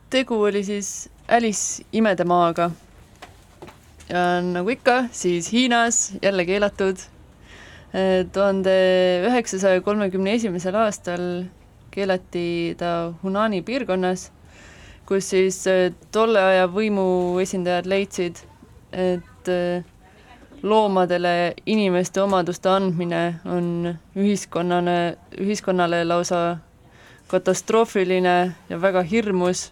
Tegu 0.10 0.38
oli 0.48 0.63
siis 0.63 1.10
Alice 1.28 1.84
imedemaaga. 1.91 2.71
ja 4.10 4.41
nagu 4.41 4.69
ikka, 4.69 5.04
siis 5.12 5.52
Hiinas 5.52 6.13
jälle 6.21 6.45
keelatud. 6.45 6.98
tuhande 8.34 8.71
üheksasaja 9.28 9.82
kolmekümne 9.82 10.34
esimesel 10.34 10.76
aastal 10.76 11.45
keelati 11.91 12.76
ta 12.78 13.13
Hunani 13.24 13.62
piirkonnas, 13.62 14.32
kus 15.08 15.30
siis 15.30 15.62
äh, 15.67 15.93
tolle 16.12 16.41
aja 16.43 16.67
võimu 16.67 17.39
esindajad 17.39 17.88
leidsid, 17.88 18.41
et 18.91 19.52
äh, 19.52 19.86
loomadele 20.63 21.54
inimeste 21.65 22.21
omaduste 22.21 22.69
andmine 22.69 23.24
on 23.45 23.95
ühiskonnale, 24.17 25.17
ühiskonnale 25.39 26.04
lausa 26.08 26.41
katastroofiline 27.28 28.36
ja 28.70 28.82
väga 28.82 29.02
hirmus. 29.02 29.72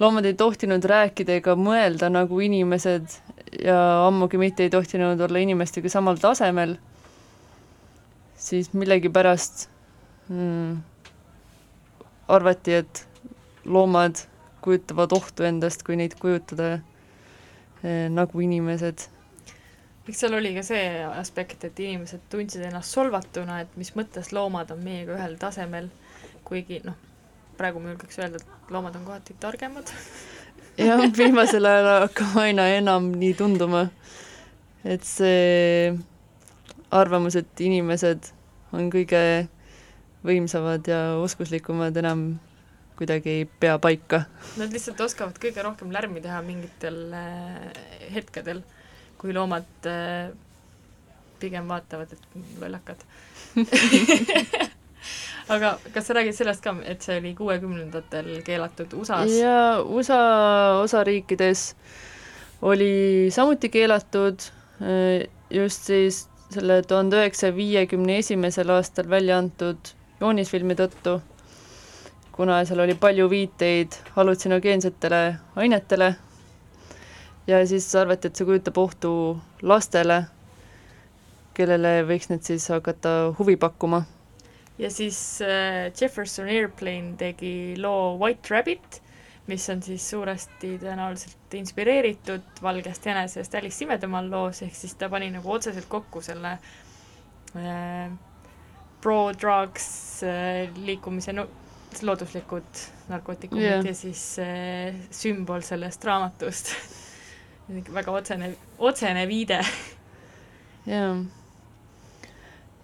loomad 0.00 0.24
ei 0.24 0.34
tohtinud 0.34 0.84
rääkida 0.84 1.36
ega 1.38 1.54
mõelda 1.54 2.08
nagu 2.10 2.40
inimesed 2.40 3.12
ja 3.62 4.06
ammugi 4.06 4.38
mitte 4.38 4.62
ei 4.62 4.70
tohtinud 4.70 5.20
olla 5.20 5.38
inimestega 5.38 5.88
samal 5.88 6.16
tasemel, 6.18 6.76
siis 8.36 8.72
millegipärast 8.72 9.68
mm, 10.28 10.76
arvati, 12.28 12.74
et 12.74 13.06
loomad 13.64 14.24
kujutavad 14.64 15.12
ohtu 15.12 15.44
endast, 15.44 15.82
kui 15.84 15.96
neid 16.00 16.16
kujutada 16.20 16.70
eh, 16.74 18.08
nagu 18.10 18.40
inimesed. 18.40 19.08
Eks 20.04 20.20
seal 20.20 20.36
oli 20.36 20.52
ka 20.56 20.62
see 20.66 20.88
aspekt, 21.06 21.64
et 21.64 21.78
inimesed 21.80 22.26
tundsid 22.32 22.64
ennast 22.66 22.92
solvatuna, 22.96 23.62
et 23.64 23.76
mis 23.80 23.94
mõttes 23.96 24.32
loomad 24.36 24.72
on 24.74 24.82
meiega 24.84 25.16
ühel 25.16 25.38
tasemel, 25.40 25.88
kuigi 26.44 26.80
noh, 26.84 26.96
praegu 27.58 27.82
ma 27.82 27.92
julgeks 27.92 28.20
öelda, 28.20 28.40
et 28.40 28.72
loomad 28.74 28.96
on 28.98 29.06
kohati 29.08 29.36
targemad. 29.40 29.90
jah, 30.88 31.02
viimasel 31.20 31.68
ajal 31.70 31.90
hakkab 32.06 32.38
aina 32.44 32.68
enam 32.76 33.10
nii 33.18 33.34
tunduma, 33.38 33.86
et 34.84 35.04
see 35.08 35.94
arvamus, 36.94 37.38
et 37.40 37.64
inimesed 37.66 38.30
on 38.74 38.90
kõige 38.92 39.22
võimsamad 40.24 40.86
ja 40.88 41.00
oskuslikumad, 41.20 41.96
enam 42.00 42.26
kuidagi 42.98 43.40
ei 43.40 43.44
pea 43.60 43.74
paika. 43.82 44.24
Nad 44.60 44.72
lihtsalt 44.72 45.00
oskavad 45.02 45.38
kõige 45.42 45.62
rohkem 45.66 45.90
lärmi 45.94 46.22
teha 46.24 46.38
mingitel 46.46 46.98
äh, 47.18 47.68
hetkedel 48.14 48.62
kui 49.18 49.34
loomad 49.34 49.88
äh, 49.88 50.30
pigem 51.40 51.68
vaatavad, 51.68 52.12
et 52.12 52.60
lollakad 52.60 53.00
aga 55.48 55.76
kas 55.94 56.06
sa 56.08 56.16
räägid 56.16 56.36
sellest 56.36 56.64
ka, 56.64 56.76
et 56.84 57.02
see 57.02 57.18
oli 57.20 57.34
kuuekümnendatel 57.38 58.30
keelatud 58.46 58.92
USA-s? 58.96 59.38
jaa, 59.38 59.82
USA 59.82 60.20
osariikides 60.82 61.74
oli 62.62 63.28
samuti 63.34 63.68
keelatud 63.68 64.46
äh, 64.80 65.26
just 65.50 65.90
siis 65.90 66.24
selle 66.54 66.82
tuhande 66.82 67.18
üheksasaja 67.20 67.56
viiekümne 67.56 68.18
esimesel 68.22 68.70
aastal 68.70 69.08
välja 69.10 69.38
antud 69.38 69.94
joonisfilmi 70.20 70.76
tõttu, 70.78 71.18
kuna 72.32 72.60
seal 72.64 72.84
oli 72.84 72.94
palju 73.00 73.26
viiteid 73.30 73.98
hallutsinogeensetele 74.16 75.22
ainetele 75.56 76.14
ja 77.46 77.60
siis 77.66 77.88
arvati, 77.96 78.28
et 78.28 78.36
see 78.36 78.48
kujutab 78.48 78.78
ohtu 78.80 79.12
lastele, 79.62 80.22
kellele 81.54 81.96
võiks 82.08 82.30
need 82.30 82.46
siis 82.46 82.68
hakata 82.72 83.34
huvi 83.38 83.56
pakkuma. 83.60 84.04
Ja 84.78 84.90
siis 84.90 85.40
äh, 85.42 85.92
Jefferson 86.00 86.48
Airplane 86.48 87.14
tegi 87.18 87.74
loo 87.78 88.18
White 88.18 88.54
Rabbit, 88.54 89.00
mis 89.46 89.66
on 89.70 89.82
siis 89.84 90.06
suuresti 90.10 90.74
tõenäoliselt 90.80 91.54
inspireeritud 91.58 92.62
Valgest 92.64 93.06
jänesest 93.06 93.54
Alice 93.54 93.84
imedemaal 93.84 94.30
loos, 94.32 94.62
ehk 94.64 94.74
siis 94.76 94.96
ta 94.98 95.10
pani 95.12 95.28
nagu 95.34 95.52
otseselt 95.52 95.88
kokku 95.90 96.22
selle 96.24 96.56
äh, 97.54 98.08
pro-drugs 99.04 99.86
äh, 100.24 100.72
liikumise 100.86 101.36
no, 101.36 101.46
looduslikud 102.02 102.82
narkootikumid 103.12 103.68
yeah. 103.68 103.86
ja 103.86 103.94
siis 103.94 104.24
äh, 104.42 104.96
sümbol 105.14 105.62
sellest 105.62 106.04
raamatust 106.08 106.74
väga 107.98 108.12
otsene, 108.12 108.54
otsene 108.78 109.28
viide. 109.28 109.60
jaa. 110.88 111.16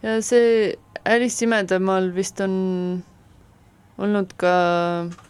Ja 0.02 0.16
see 0.24 0.74
Alice 1.04 1.44
imedemaal 1.44 2.10
vist 2.14 2.40
on 2.44 2.54
olnud 4.00 4.32
ka 4.40 4.52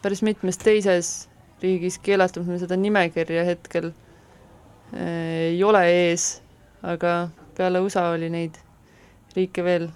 päris 0.02 0.22
mitmes 0.26 0.58
teises 0.62 1.10
riigis 1.62 1.98
keelatud, 2.02 2.46
mul 2.46 2.60
seda 2.62 2.78
nimekirja 2.78 3.44
hetkel 3.48 3.90
äh, 3.90 5.50
ei 5.50 5.62
ole 5.64 5.82
ees, 5.90 6.40
aga 6.82 7.30
peale 7.58 7.82
USA 7.84 8.08
oli 8.14 8.30
neid 8.32 8.56
riike 9.36 9.64
veel. 9.64 9.90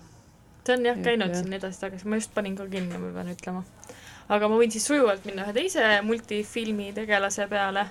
see 0.67 0.77
on 0.77 0.87
jah 0.87 1.01
käinud 1.01 1.33
ja. 1.33 1.41
siin 1.41 1.57
edasi-tagasi, 1.59 2.09
ma 2.09 2.21
just 2.21 2.35
panin 2.35 2.57
ka 2.59 2.67
kinni, 2.71 2.99
ma 3.01 3.13
pean 3.17 3.33
ütlema. 3.33 3.65
aga 4.29 4.51
ma 4.51 4.61
võin 4.61 4.75
siis 4.75 4.87
sujuvalt 4.91 5.27
minna 5.29 5.47
ühe 5.47 5.57
teise 5.57 5.89
multifilmi 6.07 6.93
tegelase 6.97 7.49
peale 7.51 7.89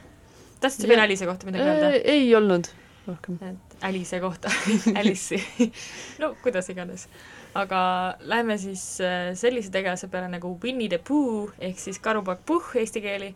tahtsid 0.62 0.86
sa 0.86 0.94
veel 0.94 1.04
Alice 1.04 1.28
kohta 1.28 1.50
midagi 1.50 1.70
öelda? 1.70 1.92
ei 2.16 2.30
olnud 2.36 2.70
rohkem. 3.08 3.38
et 3.42 3.84
Alice 3.84 4.20
kohta 4.20 4.50
Alice'i 5.00 5.72
no 6.20 6.34
kuidas 6.44 6.70
iganes. 6.70 7.08
aga 7.56 7.82
lähme 8.20 8.58
siis 8.58 8.84
äh, 9.02 9.34
sellise 9.36 9.72
tegelase 9.72 10.08
peale 10.08 10.30
nagu 10.32 10.58
Winnie 10.64 10.90
the 10.90 10.98
Pooh 10.98 11.52
ehk 11.60 11.80
siis 11.80 12.00
Karupakk 12.00 12.46
Puhh 12.46 12.76
eesti 12.82 13.02
keeli, 13.02 13.34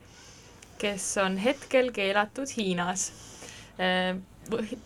kes 0.82 1.06
on 1.23 1.38
hetkel 1.38 1.91
keelatud 1.91 2.49
Hiinas. 2.58 3.12
Äh, 3.77 4.17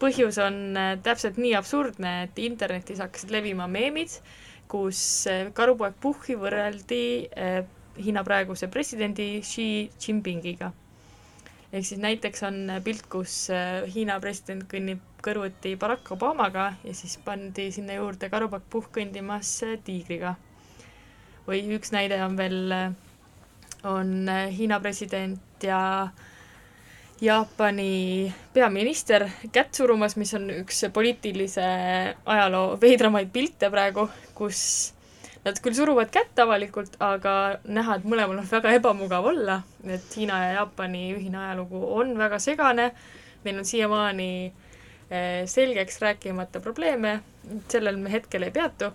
põhjus 0.02 0.40
on 0.42 0.78
äh, 0.78 0.96
täpselt 1.04 1.38
nii 1.38 1.54
absurdne, 1.56 2.14
et 2.28 2.40
internetis 2.42 3.00
hakkasid 3.04 3.32
levima 3.32 3.68
meemid, 3.72 4.18
kus 4.72 5.28
Karupoeg 5.54 5.98
Puhhi 6.02 6.38
võrreldi 6.40 7.04
Hiina 8.02 8.22
praeguse 8.24 8.70
presidendi 8.72 9.34
Xi 9.44 9.66
Jinpingiga 10.00 10.72
ehk 11.72 11.86
siis 11.88 12.02
näiteks 12.04 12.44
on 12.44 12.58
pilt, 12.84 13.06
kus 13.12 13.36
äh, 13.54 13.84
Hiina 13.94 14.18
president 14.24 14.66
kõnnib 14.72 15.04
kõrvuti 15.24 15.76
Barack 15.80 16.12
Obamaga 16.12 16.74
ja 16.84 16.96
siis 16.98 17.18
pandi 17.24 17.70
sinna 17.72 17.96
juurde 17.96 18.30
karupakk 18.32 18.68
Puhh 18.70 18.90
kõndimas 18.98 19.54
äh, 19.68 19.78
tiigriga. 19.86 20.36
või 21.48 21.64
üks 21.76 21.92
näide 21.92 22.20
on 22.24 22.36
veel, 22.38 22.60
äh, 22.72 22.92
on 23.84 24.30
Hiina 24.58 24.80
president 24.80 25.64
ja 25.64 26.12
Jaapani 27.22 28.34
peaminister 28.54 29.28
kätt 29.54 29.76
surumas, 29.78 30.16
mis 30.18 30.34
on 30.34 30.50
üks 30.50 30.84
poliitilise 30.94 31.66
ajaloo 32.26 32.78
veidramaid 32.82 33.30
pilte 33.32 33.70
praegu, 33.70 34.08
kus 34.34 34.94
Nad 35.42 35.58
küll 35.58 35.74
suruvad 35.74 36.12
kätt 36.14 36.38
avalikult, 36.38 37.00
aga 37.02 37.32
näha, 37.66 37.96
et 37.98 38.04
mõlemal 38.06 38.44
on 38.44 38.50
väga 38.50 38.76
ebamugav 38.78 39.26
olla, 39.32 39.56
et 39.90 40.14
Hiina 40.14 40.38
ja 40.44 40.52
Jaapani 40.60 41.08
ühine 41.16 41.40
ajalugu 41.42 41.82
on 41.98 42.12
väga 42.20 42.38
segane, 42.44 42.92
neil 43.42 43.58
on 43.58 43.66
siiamaani 43.66 44.28
eh, 44.46 45.42
selgeks 45.50 45.98
rääkimata 46.04 46.62
probleeme, 46.62 47.16
sellel 47.74 47.98
me 47.98 48.14
hetkel 48.14 48.46
ei 48.46 48.54
peatu, 48.54 48.92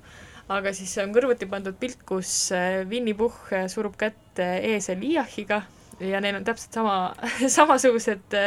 aga 0.54 0.70
siis 0.70 0.94
on 1.02 1.10
kõrvuti 1.18 1.50
pandud 1.50 1.74
pilt, 1.82 2.06
kus 2.06 2.36
eh, 2.54 2.84
Winny 2.86 3.16
Puhh 3.18 3.50
eh, 3.50 3.66
surub 3.72 3.98
kätt 3.98 4.38
eesel 4.38 5.02
Iiahiga 5.02 5.64
ja 5.98 6.22
neil 6.22 6.38
on 6.38 6.46
täpselt 6.46 6.78
sama, 6.78 6.96
samasugused 7.58 8.38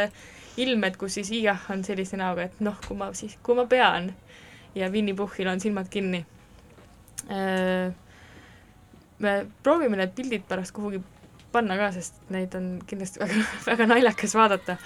ilmed, 0.56 0.96
kus 0.96 1.20
siis 1.20 1.36
Iiah 1.36 1.68
on 1.68 1.84
sellise 1.84 2.16
näoga, 2.16 2.48
et 2.48 2.64
noh, 2.64 2.80
kui 2.88 2.96
ma 2.96 3.12
siis, 3.12 3.36
kui 3.44 3.60
ma 3.60 3.68
pean. 3.68 4.14
Ja 4.72 4.88
Winny 4.88 5.12
Puhhil 5.18 5.52
on 5.52 5.60
silmad 5.60 5.92
kinni 5.92 6.24
me 9.20 9.32
proovime 9.62 9.98
need 10.00 10.14
pildid 10.16 10.46
pärast 10.48 10.72
kuhugi 10.76 11.02
panna 11.52 11.76
ka, 11.78 11.90
sest 11.94 12.20
neid 12.32 12.54
on 12.58 12.72
kindlasti 12.88 13.20
väga, 13.22 13.44
väga 13.70 13.88
naljakas 13.90 14.36
vaadata. 14.38 14.76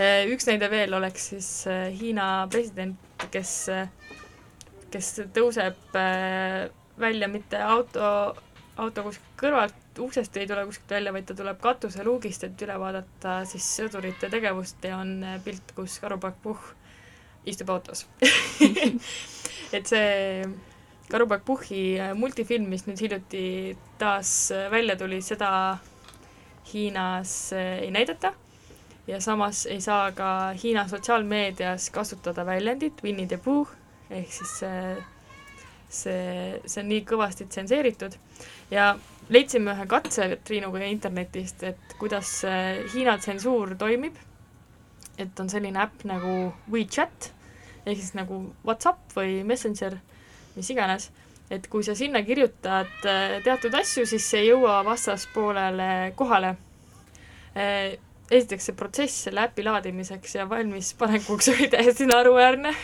Äh, 0.00 0.26
üks 0.32 0.48
näide 0.48 0.70
veel 0.72 0.94
oleks 0.96 1.30
siis 1.32 1.50
äh, 1.70 1.88
Hiina 1.96 2.46
president, 2.52 2.98
kes, 3.32 3.54
kes 4.90 5.12
tõuseb 5.36 5.98
välja 7.00 7.28
mitte 7.30 7.60
auto, 7.64 8.04
auto 8.80 9.06
kuskilt 9.06 9.38
kõrvalt, 9.40 9.78
uksest 10.00 10.36
ei 10.40 10.48
tule 10.50 10.66
kuskilt 10.68 10.96
välja, 10.96 11.14
vaid 11.14 11.28
ta 11.28 11.36
tuleb 11.38 11.60
katuseluugist, 11.62 12.44
et 12.48 12.66
üle 12.66 12.76
vaadata 12.80 13.40
siis 13.48 13.66
sõdurite 13.78 14.28
tegevust 14.32 14.84
ja 14.84 14.98
on 15.00 15.16
pilt, 15.44 15.72
kus 15.76 15.98
Karupakk 16.02 16.42
Puhh 16.44 16.68
istub 17.48 17.70
autos 17.72 18.04
et 19.76 19.86
see 19.88 20.44
Karubak 21.10 21.44
Puhhi 21.44 21.98
äh, 21.98 22.12
multifilm, 22.14 22.68
mis 22.70 22.86
nüüd 22.86 23.00
hiljuti 23.02 23.44
taas 23.98 24.50
äh, 24.54 24.68
välja 24.70 24.96
tuli, 24.96 25.18
seda 25.22 25.50
Hiinas 26.70 27.52
äh, 27.52 27.80
ei 27.84 27.90
näidata 27.90 28.32
ja 29.08 29.18
samas 29.20 29.64
ei 29.66 29.80
saa 29.80 30.12
ka 30.14 30.30
Hiina 30.62 30.86
sotsiaalmeedias 30.88 31.90
kasutada 31.90 32.46
väljendit 32.46 33.02
Winnie 33.02 33.26
the 33.26 33.38
Pooh, 33.42 33.68
ehk 34.10 34.30
siis 34.32 34.52
see, 34.60 34.94
see, 35.88 36.60
see 36.66 36.84
on 36.84 36.88
nii 36.92 37.02
kõvasti 37.08 37.48
tsenseeritud 37.50 38.14
ja 38.70 38.92
leidsime 39.34 39.74
ühe 39.74 39.88
katse 39.90 40.28
Triinuga 40.46 40.84
internetist, 40.86 41.66
et 41.66 41.98
kuidas 41.98 42.36
Hiina 42.94 43.18
tsensuur 43.18 43.74
toimib. 43.78 44.14
et 45.18 45.40
on 45.40 45.50
selline 45.52 45.76
äpp 45.82 46.06
nagu 46.08 46.52
WeChat 46.72 47.32
ehk 47.86 47.98
siis 47.98 48.14
nagu 48.16 48.40
Whatsapp 48.64 49.14
või 49.16 49.40
Messenger, 49.46 49.98
mis 50.56 50.70
iganes, 50.74 51.10
et 51.50 51.66
kui 51.70 51.84
sa 51.86 51.96
sinna 51.98 52.22
kirjutad 52.26 52.90
äh, 53.08 53.38
teatud 53.44 53.74
asju, 53.74 54.06
siis 54.06 54.26
see 54.30 54.44
ei 54.44 54.52
jõua 54.52 54.80
vastaspoolele 54.86 56.12
kohale. 56.16 56.56
esiteks 58.30 58.68
see 58.68 58.76
protsess 58.78 59.24
selle 59.26 59.42
äpi 59.42 59.64
laadimiseks 59.66 60.36
ja 60.36 60.44
valmispanekuks 60.48 61.48
oli 61.50 61.66
täiesti 61.68 62.06
naeruväärne. 62.06 62.74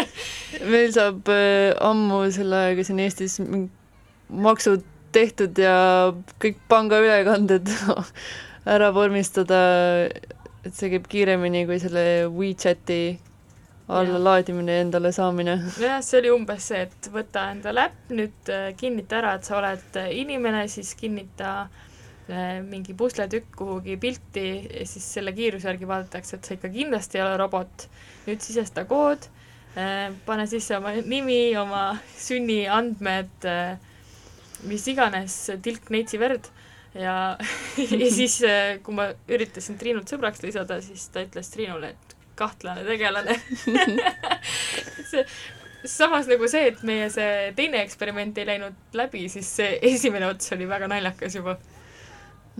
meil 0.72 0.90
saab 0.92 1.30
äh, 1.30 1.76
ammu 1.80 2.24
selle 2.34 2.64
ajaga 2.64 2.86
siin 2.88 3.04
Eestis 3.04 3.38
maksud 4.30 4.82
tehtud 5.14 5.58
ja 5.58 5.74
kõik 6.42 6.58
pangaülekanded 6.70 7.70
ära 8.74 8.90
vormistada, 8.94 9.60
et 10.64 10.76
see 10.76 10.90
käib 10.92 11.08
kiiremini 11.10 11.64
kui 11.68 11.80
selle 11.82 12.04
WeChati 12.34 13.02
alla 13.90 14.12
Jah. 14.12 14.22
laadimine 14.22 14.72
ja 14.72 14.80
endale 14.84 15.10
saamine. 15.12 15.56
nojah, 15.80 16.00
see 16.04 16.20
oli 16.20 16.30
umbes 16.30 16.66
see, 16.70 16.82
et 16.86 17.08
võta 17.12 17.48
endale 17.54 17.88
äpp, 17.88 18.12
nüüd 18.14 18.50
äh, 18.52 18.68
kinnita 18.78 19.18
ära, 19.18 19.34
et 19.38 19.48
sa 19.48 19.56
oled 19.58 19.98
äh, 19.98 20.10
inimene, 20.20 20.62
siis 20.70 20.92
kinnita 20.98 21.54
äh, 21.64 22.60
mingi 22.66 22.94
pusletükk 22.98 23.50
kuhugi 23.58 23.96
pilti 24.00 24.46
ja 24.62 24.86
siis 24.86 25.08
selle 25.16 25.34
kiiruse 25.34 25.72
järgi 25.72 25.90
vaadatakse, 25.90 26.38
et 26.38 26.46
sa 26.46 26.54
ikka 26.58 26.70
kindlasti 26.74 27.18
ei 27.18 27.24
ole 27.26 27.36
robot. 27.40 27.88
nüüd 28.28 28.44
sisesta 28.44 28.84
kood, 28.86 29.26
pane 30.26 30.44
sisse 30.50 30.76
oma 30.76 30.92
nimi, 31.06 31.56
oma 31.56 31.84
sünniandmed, 32.18 33.46
mis 34.68 34.86
iganes, 34.92 35.36
tilk 35.64 35.88
neitsi 35.94 36.20
verd 36.20 36.50
ja, 36.94 37.16
ja 38.02 38.10
siis, 38.12 38.36
kui 38.84 38.94
ma 38.98 39.08
üritasin 39.30 39.78
Triinut 39.80 40.10
sõbraks 40.10 40.44
lisada, 40.44 40.78
siis 40.84 41.08
ta 41.14 41.24
ütles 41.24 41.50
Triinule, 41.54 41.94
et 41.94 42.09
kahtlane 42.40 42.84
tegelane 42.88 43.36
see 45.10 45.24
samas 45.84 46.28
nagu 46.28 46.48
see, 46.50 46.70
et 46.70 46.82
meie 46.86 47.08
see 47.12 47.50
teine 47.56 47.82
eksperiment 47.84 48.38
ei 48.40 48.48
läinud 48.48 48.96
läbi, 48.96 49.26
siis 49.32 49.48
see 49.60 49.76
esimene 49.92 50.28
ots 50.30 50.52
oli 50.56 50.68
väga 50.68 50.88
naljakas 50.90 51.38
juba. 51.38 51.56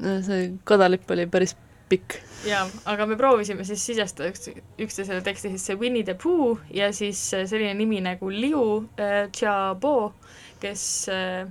see 0.01 0.53
kadalipp 0.65 1.11
oli 1.11 1.27
päris 1.31 1.57
pikk. 1.91 2.21
jaa, 2.47 2.65
aga 2.89 3.07
me 3.07 3.19
proovisime 3.21 3.65
siis 3.69 3.85
sisestada 3.87 4.31
üks, 4.31 4.51
üksteisele 4.81 5.21
teksti 5.27 5.53
sisse 5.57 5.77
Winnie 5.81 6.07
the 6.07 6.15
Pooh 6.15 6.61
ja 6.75 6.93
siis 6.97 7.23
äh, 7.35 7.47
selline 7.51 7.75
nimi 7.75 8.01
nagu 8.05 8.31
Liu 8.31 8.85
äh, 8.97 9.27
Xiaobo, 9.35 10.15
kes 10.63 10.85
äh, 11.13 11.49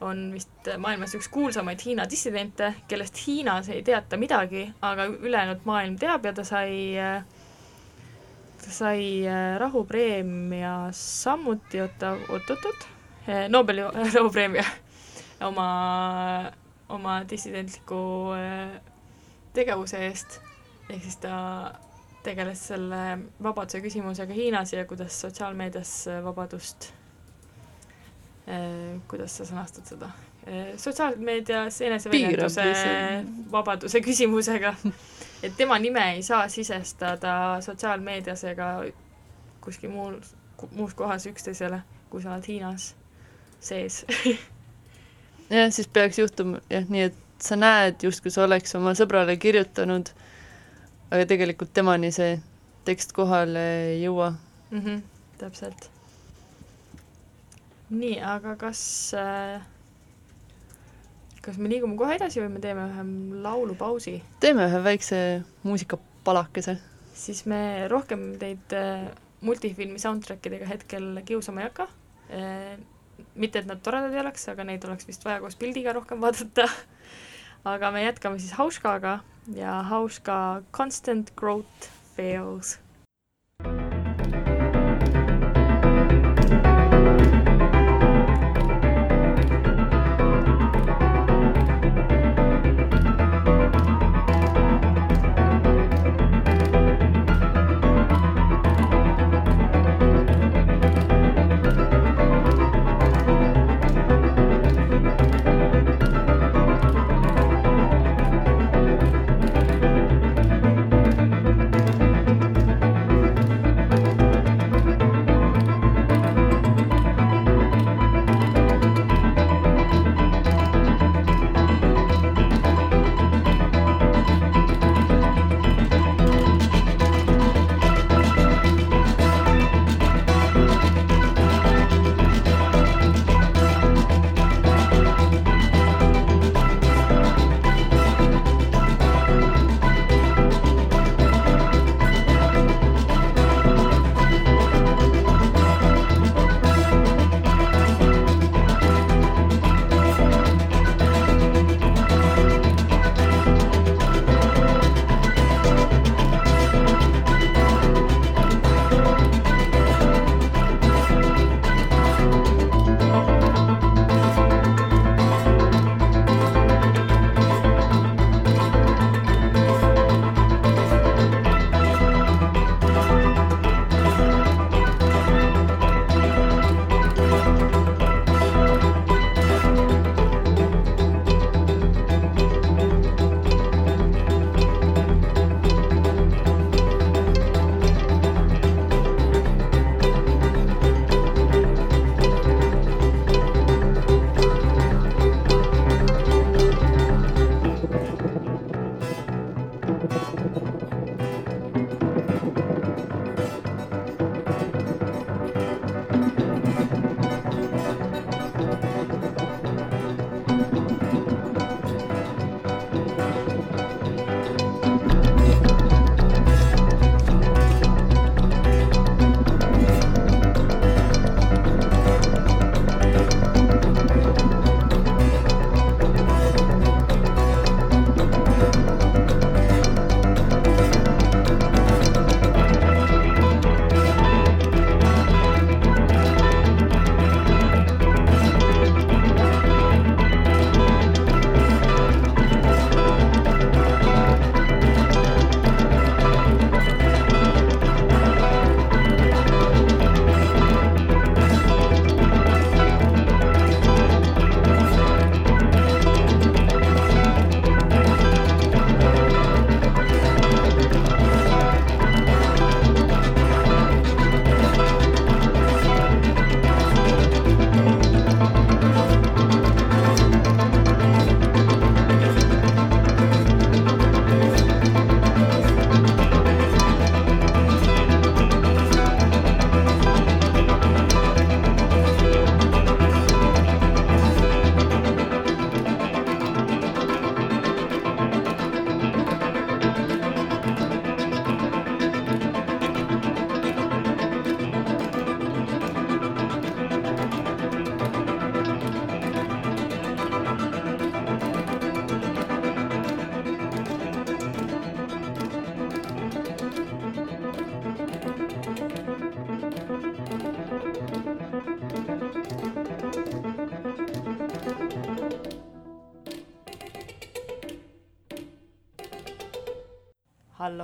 on 0.00 0.30
vist 0.32 0.70
maailmas 0.80 1.14
üks 1.14 1.28
kuulsamaid 1.30 1.82
Hiina 1.84 2.06
dissidente, 2.10 2.72
kellest 2.88 3.20
Hiinas 3.26 3.68
ei 3.68 3.82
teata 3.84 4.16
midagi, 4.16 4.64
aga 4.82 5.06
ülejäänud 5.12 5.68
maailm 5.68 5.98
teab 6.00 6.24
ja 6.24 6.32
ta 6.34 6.44
sai 6.48 6.96
äh, 6.98 7.20
sai 8.70 9.26
äh, 9.26 9.58
rahupreemia 9.60 10.88
samuti, 10.96 11.80
oota, 11.80 12.14
oot-oot-oot, 12.28 12.86
Nobeli 13.48 13.82
rahupreemia 14.14 14.64
oma, 15.46 15.66
oma 16.88 17.20
dissidentliku 17.30 18.00
äh, 18.36 18.80
tegevuse 19.54 20.00
eest, 20.06 20.40
ehk 20.88 21.02
siis 21.04 21.20
ta 21.22 21.34
tegeles 22.24 22.66
selle 22.72 23.02
vabaduse 23.42 23.80
küsimusega 23.84 24.34
Hiinas 24.36 24.72
ja 24.72 24.86
kuidas 24.88 25.20
sotsiaalmeedias 25.20 25.94
äh, 26.08 26.24
vabadust, 26.24 26.92
kuidas 29.06 29.36
sa 29.38 29.44
sõnastad 29.46 29.86
seda, 29.86 30.08
sotsiaalmeedias 30.76 31.80
eneseväljenduse 31.80 32.64
vabaduse 33.52 34.00
küsimusega, 34.00 34.74
et 35.42 35.56
tema 35.56 35.78
nime 35.78 36.06
ei 36.14 36.22
saa 36.22 36.48
sisestada 36.48 37.34
sotsiaalmeedias 37.60 38.44
ega 38.44 38.70
kuskil 39.60 39.90
muul, 39.90 40.16
muus 40.72 40.94
kohas 40.94 41.26
üksteisele, 41.26 41.82
kui 42.10 42.22
sa 42.22 42.34
oled 42.34 42.48
Hiinas 42.48 42.94
sees. 43.60 44.04
jah, 45.50 45.70
siis 45.70 45.88
peaks 45.88 46.18
juhtuma 46.18 46.60
jah, 46.70 46.88
nii 46.88 47.08
et 47.10 47.18
sa 47.42 47.56
näed 47.56 48.02
justkui 48.04 48.32
sa 48.32 48.44
oleks 48.44 48.74
oma 48.78 48.94
sõbrale 48.98 49.36
kirjutanud, 49.40 50.10
aga 51.10 51.26
tegelikult 51.28 51.72
temani 51.76 52.12
see 52.14 52.38
tekst 52.88 53.12
kohale 53.16 53.64
ei 53.92 54.02
jõua. 54.02 54.32
mm. 54.70 54.80
-hmm, 54.80 55.02
täpselt. 55.38 55.90
nii, 57.90 58.20
aga 58.20 58.56
kas 58.56 59.14
äh,, 59.14 59.62
kas 61.44 61.58
me 61.58 61.70
liigume 61.72 61.96
kohe 61.98 62.16
edasi 62.18 62.42
või 62.42 62.52
me 62.54 62.62
teeme 62.62 62.86
ühe 62.90 63.04
laulupausi? 63.44 64.18
teeme 64.40 64.66
ühe 64.68 64.82
väikse 64.84 65.18
muusikapalakese. 65.64 66.76
siis 67.14 67.44
me 67.50 67.88
rohkem 67.92 68.32
teid 68.40 68.76
äh, 68.76 69.08
multifilmi 69.46 69.98
soundtrack 69.98 70.46
idega 70.50 70.68
hetkel 70.68 71.22
kiusama 71.26 71.62
ei 71.62 71.70
hakka 71.70 71.88
äh,. 72.30 72.76
mitte, 73.34 73.60
et 73.60 73.68
nad 73.68 73.80
toredad 73.84 74.14
ei 74.14 74.22
oleks, 74.22 74.48
aga 74.52 74.64
neid 74.64 74.84
oleks 74.88 75.08
vist 75.08 75.24
vaja 75.24 75.40
koos 75.40 75.56
pildiga 75.60 75.94
rohkem 75.96 76.20
vaadata. 76.24 76.68
aga 77.64 77.90
me 77.94 78.04
jätkame 78.04 78.38
siis 78.38 78.52
Hauskaga 78.58 79.18
ja 79.54 79.80
Hauska 79.82 80.62
Constant 80.72 81.32
Growth 81.36 81.90
Fails. 82.16 82.78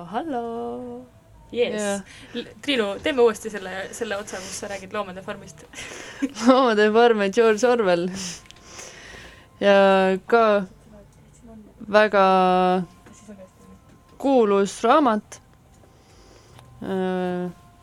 Hallo. 0.06 1.06
Yes 1.52 1.74
yeah.. 1.80 2.46
Triinu, 2.62 2.96
teeme 3.02 3.22
uuesti 3.22 3.50
selle, 3.50 3.88
selle 3.94 4.16
otsa, 4.18 4.36
kus 4.42 4.58
sa 4.60 4.68
räägid 4.70 4.92
Loomade 4.92 5.22
farmist. 5.22 5.64
loomade 6.46 6.88
farm 6.92 7.22
ja 7.22 7.28
George 7.30 7.68
Orwell. 7.68 8.08
ja 9.60 9.76
ka 10.26 10.64
väga 11.92 12.26
kuulus 14.18 14.82
raamat, 14.84 15.40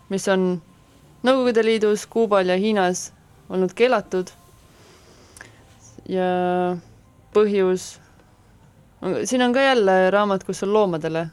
mis 0.10 0.28
on 0.28 0.62
Nõukogude 1.24 1.64
Liidus, 1.64 2.04
Kuubal 2.12 2.50
ja 2.52 2.58
Hiinas 2.60 3.14
olnud 3.50 3.72
keelatud. 3.74 4.28
ja 6.10 6.28
põhjus, 7.34 7.94
siin 9.24 9.42
on 9.42 9.56
ka 9.56 9.64
jälle 9.64 10.12
raamat, 10.12 10.44
kus 10.44 10.64
on 10.68 10.74
loomadele 10.74 11.30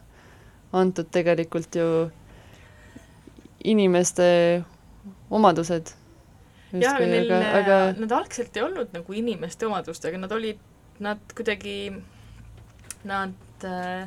antud 0.72 1.08
tegelikult 1.12 1.76
ju 1.76 1.88
inimeste 3.64 4.62
omadused. 5.30 5.92
jah, 6.70 6.94
aga 6.94 7.06
neil 7.10 7.32
aga, 7.34 7.76
nad 7.98 8.12
algselt 8.14 8.56
ei 8.56 8.62
olnud 8.62 8.94
nagu 8.94 9.16
inimeste 9.16 9.66
omadustega, 9.66 10.20
nad 10.22 10.32
olid, 10.32 10.60
nad 11.02 11.34
kuidagi, 11.34 11.90
nad 13.08 13.66
äh, 13.66 14.06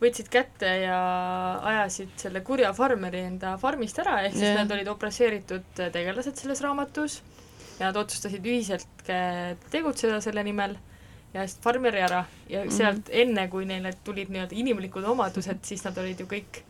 võtsid 0.00 0.30
kätte 0.32 0.70
ja 0.86 1.00
ajasid 1.72 2.14
selle 2.22 2.40
kurja 2.46 2.72
farmeri 2.76 3.26
enda 3.28 3.56
farmist 3.60 4.00
ära, 4.00 4.22
ehk 4.24 4.38
siis 4.38 4.48
yeah. 4.48 4.62
nad 4.62 4.72
olid 4.72 4.88
opresseeritud 4.88 5.82
tegelased 5.92 6.40
selles 6.40 6.62
raamatus 6.64 7.20
ja 7.78 7.90
nad 7.90 7.98
otsustasid 8.00 8.46
ühiselt 8.48 9.12
äh, 9.12 9.52
tegutseda 9.72 10.22
selle 10.24 10.44
nimel 10.46 10.78
ja 11.34 11.46
siis 11.46 11.60
farmeri 11.62 12.00
ära 12.02 12.24
ja 12.48 12.64
Mhm. 12.64 12.70
sealt 12.70 12.96
mm 12.96 13.02
-hmm. 13.12 13.20
enne, 13.22 13.48
kui 13.48 13.64
neile 13.64 13.92
tulid 14.04 14.28
nii-öelda 14.28 14.56
inimlikud 14.56 15.04
omadused, 15.04 15.58
siis 15.62 15.84
nad 15.84 15.98
olid 15.98 16.20
ju 16.20 16.26
kõik 16.26 16.62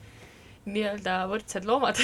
nii-öelda 0.66 1.26
võrdsed 1.28 1.64
loomad 1.64 1.96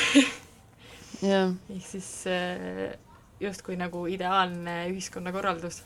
jah, 1.23 1.53
ehk 1.71 1.87
siis 1.87 2.27
äh, 2.27 2.97
justkui 3.41 3.77
nagu 3.77 4.07
ideaalne 4.07 4.89
ühiskonnakorraldus. 4.91 5.83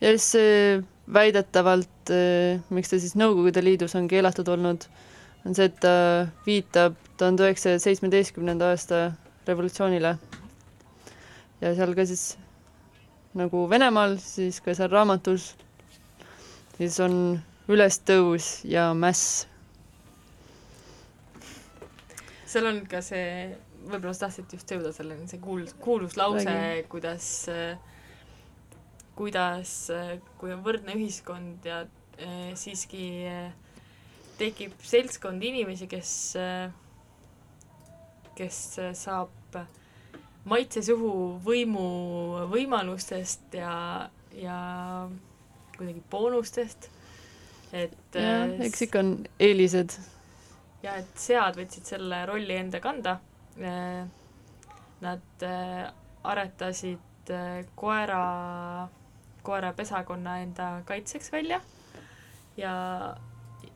ja 0.00 0.08
siis 0.14 0.30
see 0.30 0.82
väidetavalt, 1.12 2.10
miks 2.70 2.90
ta 2.90 2.98
siis 2.98 3.14
Nõukogude 3.16 3.64
Liidus 3.64 3.94
on 3.94 4.08
keelatud 4.08 4.48
olnud, 4.48 4.84
on 5.46 5.54
see, 5.54 5.64
et 5.64 5.80
ta 5.80 6.28
viitab 6.46 6.94
tuhande 7.16 7.42
üheksasaja 7.46 7.78
seitsmeteistkümnenda 7.78 8.68
aasta 8.70 9.12
revolutsioonile. 9.48 10.18
ja 11.60 11.74
seal 11.74 11.94
ka 11.94 12.06
siis 12.06 12.36
nagu 13.38 13.64
Venemaal, 13.70 14.18
siis 14.22 14.58
ka 14.64 14.74
seal 14.76 14.90
raamatus, 14.92 15.52
siis 16.76 16.98
on 17.04 17.38
ülestõus 17.68 18.64
ja 18.68 18.90
mäss. 18.96 19.46
seal 22.48 22.64
on 22.64 22.80
ka 22.88 23.02
see, 23.04 23.52
võib-olla 23.84 24.14
sa 24.16 24.26
tahtsid 24.26 24.54
just 24.56 24.70
jõuda 24.72 24.92
selleni, 24.96 25.28
see 25.28 25.40
kuul-, 25.42 25.68
kuulus 25.84 26.16
lause 26.16 26.54
kuidas, 26.88 27.26
kuidas, 29.18 29.74
kui 30.40 30.54
on 30.54 30.64
võrdne 30.64 30.96
ühiskond 30.96 31.68
ja 31.68 31.82
eh, 32.16 32.54
siiski 32.56 33.04
eh, 33.28 33.50
tekib 34.40 34.78
seltskond 34.80 35.44
inimesi, 35.44 35.90
kes, 35.90 36.14
kes 38.38 38.62
eh, 38.80 38.94
saab 38.96 39.60
maitse 40.48 40.82
suhu 40.84 41.12
võimu 41.44 41.86
võimalustest 42.52 43.54
ja, 43.58 44.08
ja 44.36 44.58
kuidagi 45.76 46.02
boonustest, 46.10 46.90
et 47.72 48.18
jah, 48.18 48.48
eh, 48.48 48.66
eks 48.66 48.86
ikka 48.88 49.02
on 49.04 49.12
eelised. 49.38 49.96
ja 50.82 50.98
et 51.00 51.16
sead 51.18 51.58
võtsid 51.58 51.88
selle 51.94 52.24
rolli 52.26 52.56
enda 52.58 52.80
kanda. 52.80 53.18
Nad 54.98 55.42
äh, 55.46 55.88
aretasid 56.26 57.30
äh, 57.30 57.64
koera, 57.78 58.88
koerapesakonna 59.46 60.38
enda 60.42 60.68
kaitseks 60.86 61.32
välja 61.32 61.60
ja, 62.58 62.72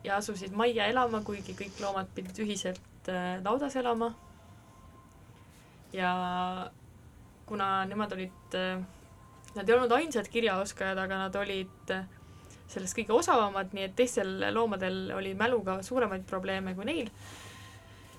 ja 0.05 0.17
asusid 0.17 0.55
majja 0.57 0.87
elama, 0.91 1.23
kuigi 1.27 1.55
kõik 1.59 1.81
loomad 1.83 2.11
pidid 2.15 2.43
ühiselt 2.45 3.11
äh, 3.11 3.39
laudas 3.45 3.77
elama. 3.79 4.13
Ja 5.93 6.71
kuna 7.47 7.85
nemad 7.85 8.13
olid, 8.13 8.57
nad 9.55 9.69
ei 9.69 9.75
olnud 9.75 9.93
ainsad 9.93 10.29
kirjaoskajad, 10.33 10.99
aga 10.99 11.19
nad 11.27 11.37
olid 11.37 11.93
äh, 11.93 12.05
sellest 12.73 12.97
kõige 12.97 13.15
osavamad, 13.17 13.73
nii 13.77 13.89
et 13.89 13.97
teistel 13.99 14.31
loomadel 14.55 15.13
oli 15.17 15.35
mäluga 15.39 15.79
suuremaid 15.85 16.25
probleeme 16.29 16.75
kui 16.79 16.87
neil, 16.89 17.11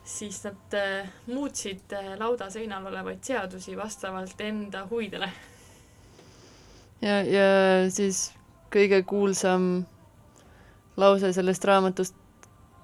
siis 0.06 0.42
nad 0.46 0.78
äh, 0.78 1.10
muutsid 1.32 1.96
äh, 1.98 2.14
laudaseinal 2.20 2.86
olevaid 2.92 3.24
seadusi 3.26 3.78
vastavalt 3.80 4.42
enda 4.42 4.86
huvidele. 4.90 5.32
ja, 7.02 7.22
ja 7.22 7.48
siis 7.90 8.28
kõige 8.74 9.04
kuulsam 9.08 9.86
lause 10.98 11.34
sellest 11.34 11.66
raamatust 11.66 12.20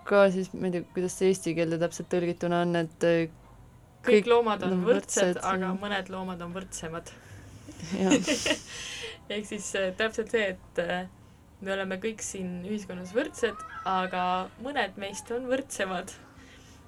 ka 0.10 0.26
siis, 0.34 0.50
ma 0.54 0.70
ei 0.70 0.80
tea, 0.80 0.88
kuidas 0.96 1.20
see 1.20 1.30
eesti 1.30 1.54
keelde 1.58 1.78
täpselt 1.82 2.10
tõlgituna 2.10 2.64
on, 2.66 2.80
et 2.80 3.06
kõik 4.06 4.30
loomad 4.30 4.64
on 4.64 4.84
võrdsed, 4.86 5.36
võrdsed, 5.36 5.42
aga 5.48 5.74
mõned 5.80 6.12
loomad 6.14 6.42
on 6.46 6.54
võrdsemad. 6.56 7.12
ehk 9.30 9.46
siis 9.48 9.68
äh, 9.80 9.92
täpselt 9.98 10.34
see, 10.34 10.54
et 10.56 10.82
äh, 10.84 11.06
me 11.62 11.74
oleme 11.76 12.00
kõik 12.02 12.24
siin 12.24 12.60
ühiskonnas 12.68 13.14
võrdsed, 13.16 13.60
aga 13.90 14.24
mõned 14.64 14.98
meist 15.02 15.30
on 15.36 15.48
võrdsemad. 15.52 16.14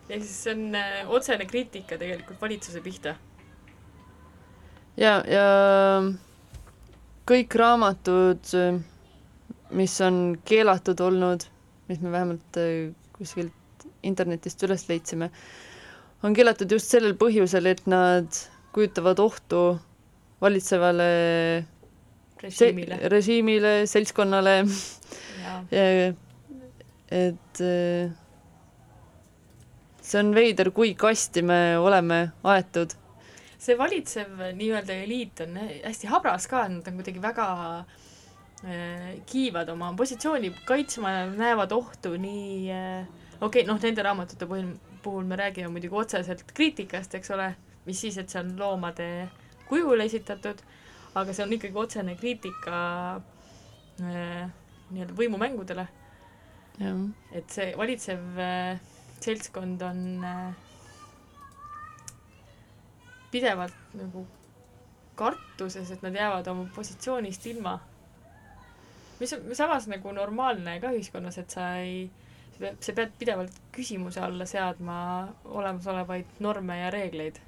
ehk 0.10 0.24
siis 0.24 0.38
see 0.46 0.56
on 0.56 0.76
äh, 0.76 1.00
otsene 1.08 1.48
kriitika 1.48 2.00
tegelikult 2.02 2.42
valitsuse 2.42 2.82
pihta. 2.84 3.16
ja, 4.98 5.22
ja 5.28 5.48
kõik 7.28 7.56
raamatud, 7.56 8.54
mis 9.72 9.98
on 10.04 10.22
keelatud 10.46 11.00
olnud, 11.00 11.46
mis 11.88 12.00
me 12.02 12.12
vähemalt 12.12 12.60
kuskilt 13.16 13.86
internetist 14.04 14.64
üles 14.66 14.88
leidsime, 14.90 15.30
on 16.24 16.34
keelatud 16.38 16.72
just 16.72 16.92
sellel 16.94 17.16
põhjusel, 17.20 17.66
et 17.72 17.86
nad 17.90 18.28
kujutavad 18.76 19.20
ohtu 19.20 19.62
valitsevale 20.42 21.08
se- 22.42 22.48
režiimile. 22.48 22.98
režiimile, 23.10 23.74
seltskonnale, 23.88 24.56
et 27.12 27.62
eh, 27.62 28.12
see 30.02 30.20
on 30.22 30.34
veider, 30.36 30.72
kui 30.76 30.94
kasti 30.96 31.44
me 31.46 31.78
oleme 31.78 32.24
aetud. 32.44 32.98
see 33.62 33.76
valitsev 33.78 34.40
nii-öelda 34.58 34.94
eliit 35.04 35.44
on 35.46 35.60
hästi 35.62 36.08
habras 36.10 36.48
ka, 36.50 36.64
nad 36.70 36.88
on 36.90 36.96
kuidagi 36.98 37.22
väga 37.22 37.48
äh, 38.66 39.20
kiivad 39.30 39.70
oma 39.70 39.92
positsiooni 39.98 40.50
kaitsma 40.66 41.12
ja 41.12 41.28
näevad 41.30 41.72
ohtu 41.78 42.16
nii 42.18 42.72
äh, 42.74 43.06
okei 43.42 43.62
okay,, 43.62 43.68
noh, 43.70 43.78
nende 43.84 44.02
raamatute 44.06 44.50
puhul, 44.50 44.74
puhul 45.04 45.28
me 45.28 45.36
räägime 45.40 45.72
muidugi 45.74 45.96
otseselt 45.96 46.44
kriitikast, 46.54 47.16
eks 47.16 47.32
ole, 47.36 47.52
mis 47.86 48.02
siis, 48.02 48.18
et 48.18 48.30
see 48.30 48.42
on 48.42 48.54
loomade 48.60 49.08
kujul 49.70 50.04
esitatud, 50.04 50.62
aga 51.16 51.34
see 51.34 51.46
on 51.46 51.54
ikkagi 51.58 51.80
otsene 51.80 52.16
kriitika 52.20 52.80
äh, 54.02 54.50
nii-öelda 54.92 55.16
võimumängudele, 55.18 55.88
et 57.38 57.54
see 57.54 57.72
valitsev 57.78 58.42
äh, 58.42 58.82
seltskond 59.22 59.82
on 59.86 60.04
äh, 60.26 60.54
pidevalt 63.32 63.96
nagu 63.96 64.26
kartuses, 65.16 65.92
et 65.92 66.04
nad 66.04 66.16
jäävad 66.16 66.48
oma 66.52 66.68
positsioonist 66.76 67.46
ilma. 67.52 67.80
mis 69.20 69.34
on 69.34 69.56
samas 69.56 69.86
nagu 69.88 70.12
normaalne 70.12 70.80
ka 70.82 70.90
ühiskonnas, 70.96 71.38
et 71.38 71.50
sa 71.54 71.76
ei, 71.78 72.10
sa 72.80 72.94
pead 72.98 73.14
pidevalt 73.20 73.56
küsimuse 73.76 74.22
alla 74.24 74.46
seadma 74.46 74.96
olemasolevaid 75.46 76.40
norme 76.40 76.80
ja 76.80 76.90
reegleid. 76.94 77.40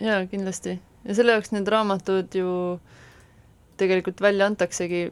jaa, 0.00 0.26
kindlasti. 0.30 0.78
ja 1.04 1.14
selle 1.14 1.36
jaoks 1.36 1.52
need 1.54 1.68
raamatud 1.68 2.34
ju 2.34 2.52
tegelikult 3.76 4.20
välja 4.20 4.46
antaksegi, 4.46 5.10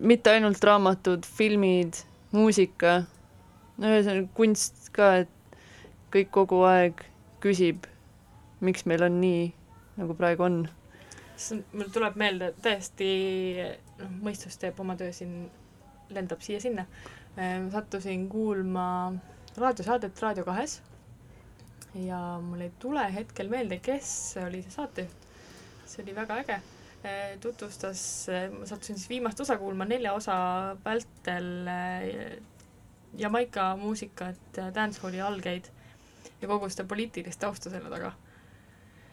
mitte 0.00 0.30
ainult 0.30 0.64
raamatud, 0.64 1.26
filmid, 1.36 2.00
muusika, 2.32 3.02
no 3.76 3.92
ühesõnaga 3.92 4.28
kunst 4.36 4.88
ka, 4.96 5.10
et 5.24 5.60
kõik 6.14 6.32
kogu 6.34 6.62
aeg 6.68 7.02
küsib, 7.44 7.86
miks 8.64 8.86
meil 8.88 9.04
on 9.06 9.20
nii, 9.20 9.50
nagu 10.00 10.16
praegu 10.16 10.46
on. 10.46 10.58
mul 11.72 11.92
tuleb 11.92 12.16
meelde 12.16 12.52
täiesti, 12.64 13.10
noh, 14.00 14.16
mõistus 14.24 14.56
teeb 14.60 14.80
oma 14.80 14.96
töö 14.96 15.12
siin, 15.12 15.50
lendab 16.10 16.40
siia-sinna. 16.40 16.86
Sattusin 17.72 18.28
kuulma 18.32 19.12
raadiosaadet 19.60 20.22
Raadio 20.22 20.44
kahes 20.44 20.78
ja 21.94 22.18
mul 22.42 22.60
ei 22.60 22.72
tule 22.78 23.04
hetkel 23.14 23.48
meelde, 23.48 23.78
kes 23.84 24.08
oli 24.46 24.62
see 24.62 24.72
saatejuht. 24.74 25.26
see 25.86 26.02
oli 26.02 26.14
väga 26.16 26.36
äge. 26.42 26.60
tutvustas, 27.40 28.02
ma 28.58 28.66
sattusin 28.66 28.98
siis 28.98 29.08
viimast 29.08 29.40
osa 29.40 29.58
kuulma 29.58 29.84
nelja 29.84 30.12
osa 30.12 30.36
vältel 30.84 31.68
Jamaica 33.18 33.76
muusikat, 33.76 34.60
dancehalli 34.74 35.20
algeid 35.20 35.68
ja 36.40 36.48
kogu 36.48 36.68
seda 36.68 36.84
poliitilist 36.88 37.40
tausta 37.40 37.70
selle 37.70 37.90
taga. 37.90 38.12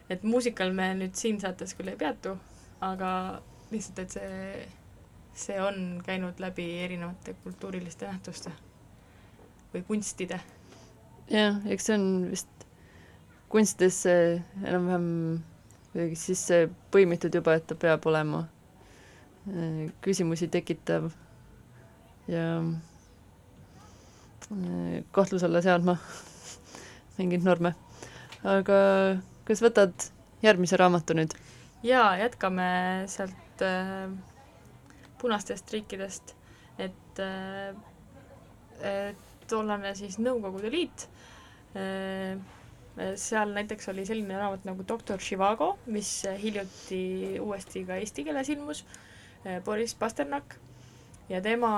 et 0.09 0.23
muusikal 0.23 0.73
me 0.73 0.93
nüüd 0.99 1.15
siin 1.15 1.39
saates 1.39 1.75
küll 1.77 1.91
ei 1.93 1.99
peatu, 1.99 2.37
aga 2.81 3.41
lihtsalt, 3.71 3.99
et 3.99 4.15
see, 4.17 4.67
see 5.33 5.57
on 5.61 6.01
käinud 6.05 6.39
läbi 6.39 6.65
erinevate 6.83 7.35
kultuuriliste 7.43 8.07
nähtuste 8.07 8.51
või 9.73 9.81
kunstide. 9.87 10.39
jah, 11.29 11.57
eks 11.65 11.89
see 11.89 11.95
on 11.97 12.05
vist 12.31 12.67
kunstidesse 13.49 14.13
enam-vähem 14.63 15.07
kuidagi 15.91 16.17
sisse 16.17 16.69
põimitud 16.93 17.35
juba, 17.37 17.53
et 17.57 17.67
ta 17.69 17.75
peab 17.77 18.05
olema 18.09 18.43
äh, 19.49 19.91
küsimusi 20.01 20.47
tekitav 20.53 21.11
ja 22.27 22.47
äh, 24.49 25.03
kahtluse 25.11 25.45
alla 25.49 25.61
seadma 25.65 25.97
mingeid 27.17 27.45
norme. 27.45 27.75
aga 28.43 28.77
kas 29.47 29.61
võtad 29.63 30.09
järgmise 30.43 30.77
raamatu 30.81 31.13
nüüd? 31.17 31.33
jaa, 31.85 32.17
jätkame 32.21 32.67
sealt 33.11 33.61
äh, 33.65 34.09
punastest 35.23 35.71
riikidest, 35.73 36.35
et 36.81 37.21
äh, 37.23 37.71
äh, 38.83 39.13
tollane 39.49 39.93
siis 39.97 40.19
Nõukogude 40.21 40.71
Liit 40.73 41.07
äh,, 41.77 42.35
seal 43.17 43.55
näiteks 43.55 43.89
oli 43.89 44.03
selline 44.05 44.37
raamat 44.37 44.67
nagu 44.67 44.85
Doktor 44.87 45.21
Živago, 45.23 45.71
mis 45.89 46.11
hiljuti 46.43 47.39
uuesti 47.41 47.81
ka 47.87 47.97
eesti 48.01 48.27
keeles 48.27 48.51
ilmus 48.53 48.83
äh,, 49.47 49.57
Boris 49.65 49.95
Pasternak, 49.97 50.57
ja 51.31 51.41
tema 51.41 51.73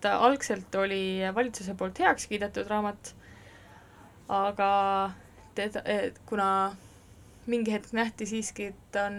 ta 0.00 0.14
algselt 0.26 0.74
oli 0.80 1.20
valitsuse 1.36 1.74
poolt 1.78 2.00
heaks 2.00 2.26
kiidetud 2.30 2.66
raamat, 2.70 3.12
aga 4.32 4.70
teda, 5.56 5.82
kuna 6.28 6.48
mingi 7.50 7.72
hetk 7.74 7.92
nähti 7.96 8.26
siiski, 8.28 8.64
et 8.72 8.80
ta 8.94 9.00
on 9.10 9.18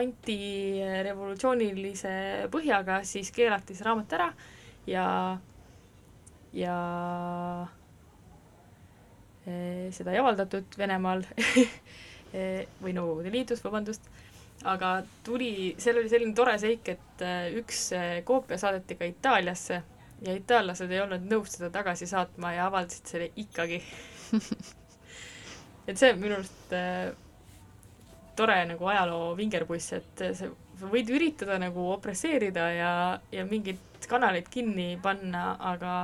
antirevolutsioonilise 0.00 2.12
põhjaga, 2.52 2.94
siis 3.08 3.28
keelati 3.34 3.74
see 3.76 3.86
raamat 3.86 4.10
ära 4.18 4.28
ja, 4.90 5.06
ja 6.56 6.76
eh, 9.46 9.86
seda 9.94 10.10
ei 10.12 10.18
avaldatud 10.22 10.68
Venemaal 10.78 11.20
eh, 11.36 12.66
või 12.82 12.92
Nõukogude 12.96 13.30
Liidus, 13.34 13.64
vabandust, 13.64 14.04
aga 14.68 14.88
tuli, 15.26 15.52
seal 15.82 15.96
oli 16.02 16.10
selline 16.12 16.34
tore 16.38 16.54
seik, 16.62 16.84
et 16.92 17.16
üks 17.58 17.78
koopia 18.28 18.56
saadeti 18.60 18.94
ka 18.98 19.04
Itaaliasse 19.08 19.76
ja 20.22 20.36
itaallased 20.38 20.90
ei 20.92 21.00
olnud 21.02 21.24
nõus 21.30 21.56
seda 21.56 21.70
tagasi 21.74 22.06
saatma 22.10 22.52
ja 22.54 22.62
avaldasid 22.70 23.06
selle 23.10 23.28
ikkagi. 23.42 23.78
Et 25.90 25.98
see 25.98 26.12
on 26.12 26.20
minu 26.22 26.34
arust 26.38 26.74
äh, 26.78 27.10
tore 28.36 28.58
nagu 28.66 28.86
ajaloo 28.88 29.32
vingerpuss, 29.36 29.92
et 29.98 30.24
sa, 30.34 30.50
sa 30.78 30.90
võid 30.92 31.10
üritada 31.12 31.58
nagu 31.60 31.90
opresseerida 31.92 32.68
ja, 32.74 32.92
ja 33.32 33.46
mingid 33.48 34.06
kanalid 34.08 34.48
kinni 34.50 34.96
panna, 35.02 35.52
aga 35.60 35.96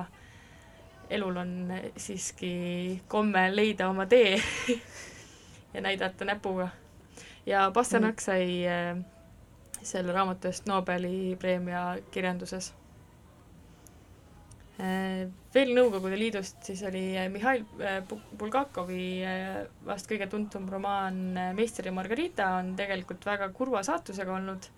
elul 1.11 1.41
on 1.41 1.53
siiski 1.97 2.53
komme 3.09 3.49
leida 3.55 3.89
oma 3.89 4.07
tee 4.07 4.37
ja 5.75 5.81
näidata 5.81 6.25
näpuga. 6.29 6.69
ja 7.47 7.71
Pasternak 7.75 8.21
sai 8.21 8.67
äh, 8.69 8.99
selle 9.83 10.13
raamatu 10.13 10.49
eest 10.49 10.67
Nobeli 10.69 11.37
preemia 11.41 11.97
kirjanduses 12.11 12.75
veel 14.79 15.73
Nõukogude 15.75 16.15
Liidust 16.19 16.63
siis 16.69 16.85
oli 16.87 17.17
äh, 17.19 17.27
Mihhail 17.33 17.65
äh, 17.83 17.97
Bulgakovi 18.39 19.25
vast 19.87 20.07
kõige 20.07 20.29
tuntum 20.31 20.69
romaan 20.71 21.17
Meister 21.57 21.89
ja 21.89 21.95
Margarita 21.95 22.53
on 22.61 22.77
tegelikult 22.79 23.27
väga 23.27 23.49
kurva 23.57 23.83
saatusega 23.87 24.37
olnud 24.37 24.69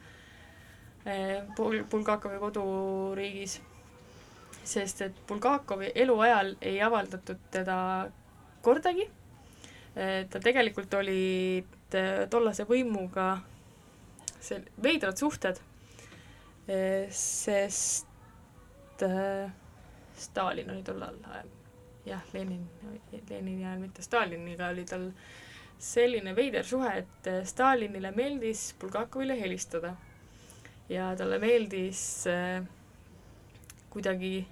Bul-, 1.57 1.85
Bulgakovi 1.89 2.37
koduriigis, 2.41 3.55
sest 4.69 5.01
et 5.07 5.21
Bulgakovi 5.29 5.93
eluajal 5.97 6.55
ei 6.61 6.81
avaldatud 6.85 7.41
teda 7.55 7.77
kordagi, 8.61 9.07
ta 9.95 10.43
tegelikult 10.45 10.93
olid 10.99 11.97
tollase 12.29 12.69
võimuga 12.69 13.31
see 14.45 14.61
veidrad 14.85 15.17
suhted, 15.17 15.57
sest 17.17 18.05
Stalin 20.21 20.71
oli 20.71 20.83
tollal, 20.85 21.17
jah, 22.07 22.23
Lenin, 22.33 22.67
Lenini 23.31 23.65
ajal 23.65 23.81
mitte 23.81 24.03
Staliniga 24.03 24.69
oli 24.75 24.85
tal 24.89 25.11
selline 25.81 26.35
veider 26.37 26.65
suhe, 26.67 26.93
et 27.03 27.29
Stalinile 27.49 28.13
meeldis 28.13 28.75
Bulgakovile 28.81 29.41
helistada. 29.41 29.97
ja 30.91 31.15
talle 31.17 31.39
meeldis 31.39 32.27
äh, 32.27 32.65
kuidagi 33.91 34.47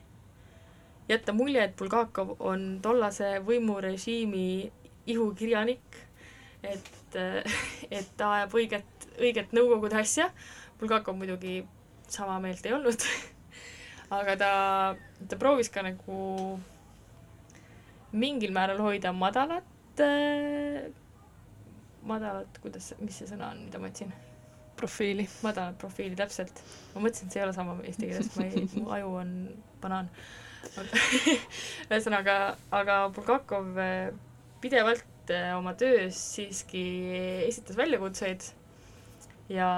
jätta 1.09 1.33
mulje, 1.33 1.65
et 1.65 1.77
Bulgakov 1.77 2.37
on 2.39 2.79
tollase 2.83 3.39
võimurežiimi 3.47 4.71
ihukirjanik, 5.11 5.99
et, 6.63 7.17
äh, 7.17 7.59
et 7.91 8.13
ta 8.17 8.33
ajab 8.37 8.55
õiget, 8.55 9.09
õiget 9.19 9.57
Nõukogude 9.57 9.99
asja. 9.99 10.31
Bulgakov 10.79 11.19
muidugi 11.19 11.65
sama 12.09 12.39
meelt 12.41 12.67
ei 12.67 12.77
olnud 12.77 13.03
aga 14.11 14.37
ta, 14.41 14.53
ta 15.29 15.37
proovis 15.41 15.69
ka 15.73 15.83
nagu 15.85 16.59
mingil 18.13 18.55
määral 18.57 18.81
hoida 18.81 19.13
madalat 19.13 20.01
äh,, 20.01 20.89
madalat, 22.09 22.59
kuidas, 22.63 22.95
mis 23.03 23.21
see 23.21 23.29
sõna 23.29 23.53
on, 23.53 23.67
mida 23.67 23.81
ma 23.83 23.91
otsin? 23.91 24.13
profiili. 24.79 25.27
madalat 25.43 25.79
profiili, 25.79 26.17
täpselt. 26.17 26.63
ma 26.95 27.03
mõtlesin, 27.03 27.29
et 27.29 27.35
see 27.35 27.43
ei 27.43 27.47
ole 27.47 27.55
sama 27.57 27.75
eesti 27.83 28.11
keeles, 28.11 28.31
ma 28.39 28.47
ei, 28.47 28.67
mu 28.79 28.93
aju 28.95 29.15
on 29.23 29.33
banaan. 29.83 30.11
ühesõnaga, 31.89 32.35
aga 32.75 32.99
Bulgakov 33.15 33.77
äh, 33.83 34.09
pidevalt 34.63 35.33
äh, 35.35 35.53
oma 35.57 35.75
töös 35.79 36.19
siiski 36.35 36.83
esitas 37.47 37.79
väljakutseid 37.79 38.47
ja 39.53 39.69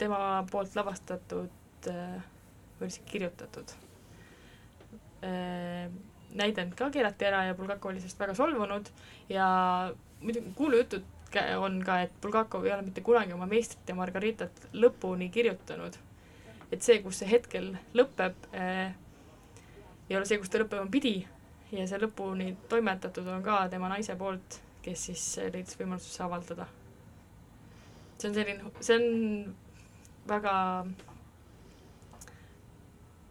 tema 0.00 0.18
poolt 0.50 0.76
lavastatud 0.76 1.90
äh, 1.92 2.18
või 2.78 2.88
lihtsalt 2.88 3.10
kirjutatud. 3.10 3.74
Äh, 5.26 5.90
näidend 6.36 6.74
ka 6.76 6.90
keelati 6.92 7.28
ära 7.28 7.44
ja 7.48 7.54
Bulgakov 7.56 7.90
oli 7.90 8.02
sellest 8.02 8.20
väga 8.20 8.34
solvunud 8.36 8.90
ja 9.32 9.46
muidugi 10.20 10.52
kuulujutud 10.56 11.04
on 11.58 11.80
ka, 11.84 12.00
et 12.06 12.12
Bulgakov 12.22 12.64
ei 12.64 12.72
ole 12.72 12.84
mitte 12.86 13.02
kunagi 13.04 13.34
oma 13.34 13.46
meistrit 13.50 13.88
ja 13.88 13.94
Margaritat 13.94 14.68
lõpuni 14.72 15.30
kirjutanud. 15.32 15.96
et 16.72 16.82
see, 16.82 16.98
kus 17.02 17.20
see 17.20 17.28
hetkel 17.30 17.76
lõpeb 17.94 18.48
äh,, 18.54 18.94
ei 20.10 20.16
ole 20.16 20.26
see, 20.26 20.38
kus 20.38 20.50
ta 20.50 20.58
lõppema 20.58 20.90
pidi 20.90 21.20
ja 21.72 21.86
see 21.86 22.00
lõpuni 22.02 22.54
toimetatud 22.70 23.26
on 23.30 23.42
ka 23.42 23.66
tema 23.70 23.90
naise 23.90 24.16
poolt, 24.18 24.60
kes 24.82 25.04
siis 25.10 25.26
leidis 25.52 25.78
võimaluse 25.78 26.22
avaldada. 26.24 26.66
see 28.18 28.30
on 28.30 28.34
selline, 28.34 28.72
see 28.80 28.96
on 28.96 29.54
väga 30.28 30.54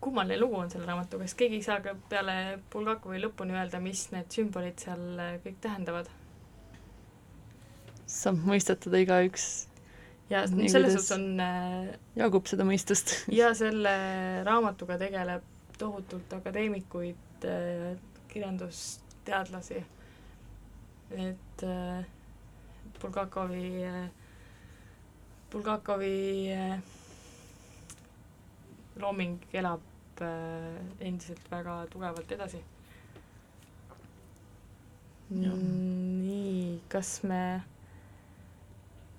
kummaline 0.05 0.37
lugu 0.39 0.59
on 0.61 0.69
selle 0.69 0.85
raamatuga, 0.85 1.25
sest 1.25 1.39
keegi 1.39 1.59
ei 1.59 1.65
saa 1.65 1.79
ka 1.83 1.95
peale 2.09 2.35
Bulgakovi 2.73 3.21
lõpuni 3.23 3.55
öelda, 3.57 3.79
mis 3.81 4.05
need 4.13 4.29
sümbolid 4.33 4.81
seal 4.83 5.05
äh, 5.21 5.37
kõik 5.45 5.57
tähendavad. 5.63 6.11
saab 8.15 8.43
mõistetada 8.45 9.01
igaüks. 9.01 9.45
ja 10.29 10.43
Nii 10.51 10.69
selles 10.69 10.93
suhtes 10.93 11.15
on 11.17 11.41
äh, 11.41 11.95
jagub 12.21 12.45
seda 12.51 12.67
mõistust 12.69 13.15
ja 13.39 13.49
selle 13.57 13.95
raamatuga 14.45 14.99
tegeleb 15.01 15.47
tohutult 15.79 16.37
akadeemikuid, 16.37 17.47
äh, 17.49 17.95
kirjandusteadlasi, 18.29 19.81
et 21.15 21.65
Bulgakovi, 23.01 23.65
Bulgakovi 25.51 26.13
looming 28.99 29.37
elab 29.53 29.94
äh, 30.21 30.79
endiselt 30.99 31.51
väga 31.51 31.85
tugevalt 31.91 32.31
edasi. 32.31 32.63
nii, 35.29 36.79
kas 36.87 37.23
me 37.23 37.63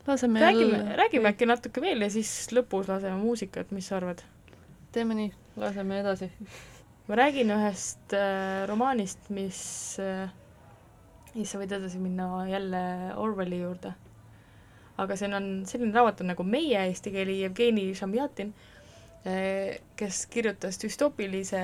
laseme 0.07 0.41
räägime, 0.41 0.79
räägime 0.97 1.33
äkki 1.33 1.49
natuke 1.51 1.83
veel 1.83 2.05
ja 2.07 2.11
siis 2.15 2.31
lõpus 2.55 2.87
laseme 2.87 3.19
muusikat, 3.19 3.73
mis 3.75 3.89
sa 3.91 3.97
arvad? 3.99 4.23
teeme 4.95 5.17
nii, 5.19 5.33
laseme 5.61 5.99
edasi. 6.01 6.31
ma 7.09 7.19
räägin 7.19 7.51
ühest 7.57 8.15
äh, 8.15 8.65
romaanist, 8.71 9.29
mis 9.35 9.59
äh,, 10.03 10.31
siis 11.33 11.51
sa 11.53 11.59
võid 11.61 11.75
edasi 11.77 11.99
minna 12.01 12.47
jälle 12.49 12.83
Orwelli 13.17 13.61
juurde. 13.61 13.93
aga 14.97 15.17
see 15.19 15.29
on 15.35 15.51
selline 15.69 15.93
raamat 15.93 16.23
on 16.23 16.33
nagu 16.33 16.47
Meie 16.47 16.87
eesti 16.87 17.11
keeli 17.13 17.41
Jevgeni 17.43 17.91
Šamjatin 17.95 18.55
kes 19.97 20.27
kirjutas 20.31 20.79
düstoopilise 20.83 21.63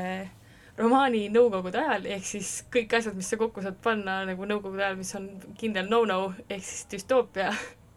romaani 0.79 1.27
Nõukogude 1.33 1.81
ajal, 1.83 2.07
ehk 2.17 2.25
siis 2.27 2.53
kõik 2.73 2.95
asjad, 2.97 3.17
mis 3.17 3.29
sa 3.31 3.39
kokku 3.41 3.63
saad 3.65 3.77
panna 3.85 4.23
nagu 4.29 4.47
Nõukogude 4.49 4.85
ajal, 4.87 4.99
mis 5.01 5.13
on 5.19 5.29
kindel 5.61 5.91
no-no, 5.91 6.33
ehk 6.49 6.65
siis 6.65 6.87
düstoopia 6.95 7.51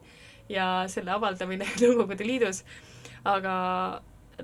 ja 0.56 0.68
selle 0.92 1.16
avaldamine 1.16 1.68
Nõukogude 1.84 2.28
Liidus, 2.28 2.64
aga 3.26 3.56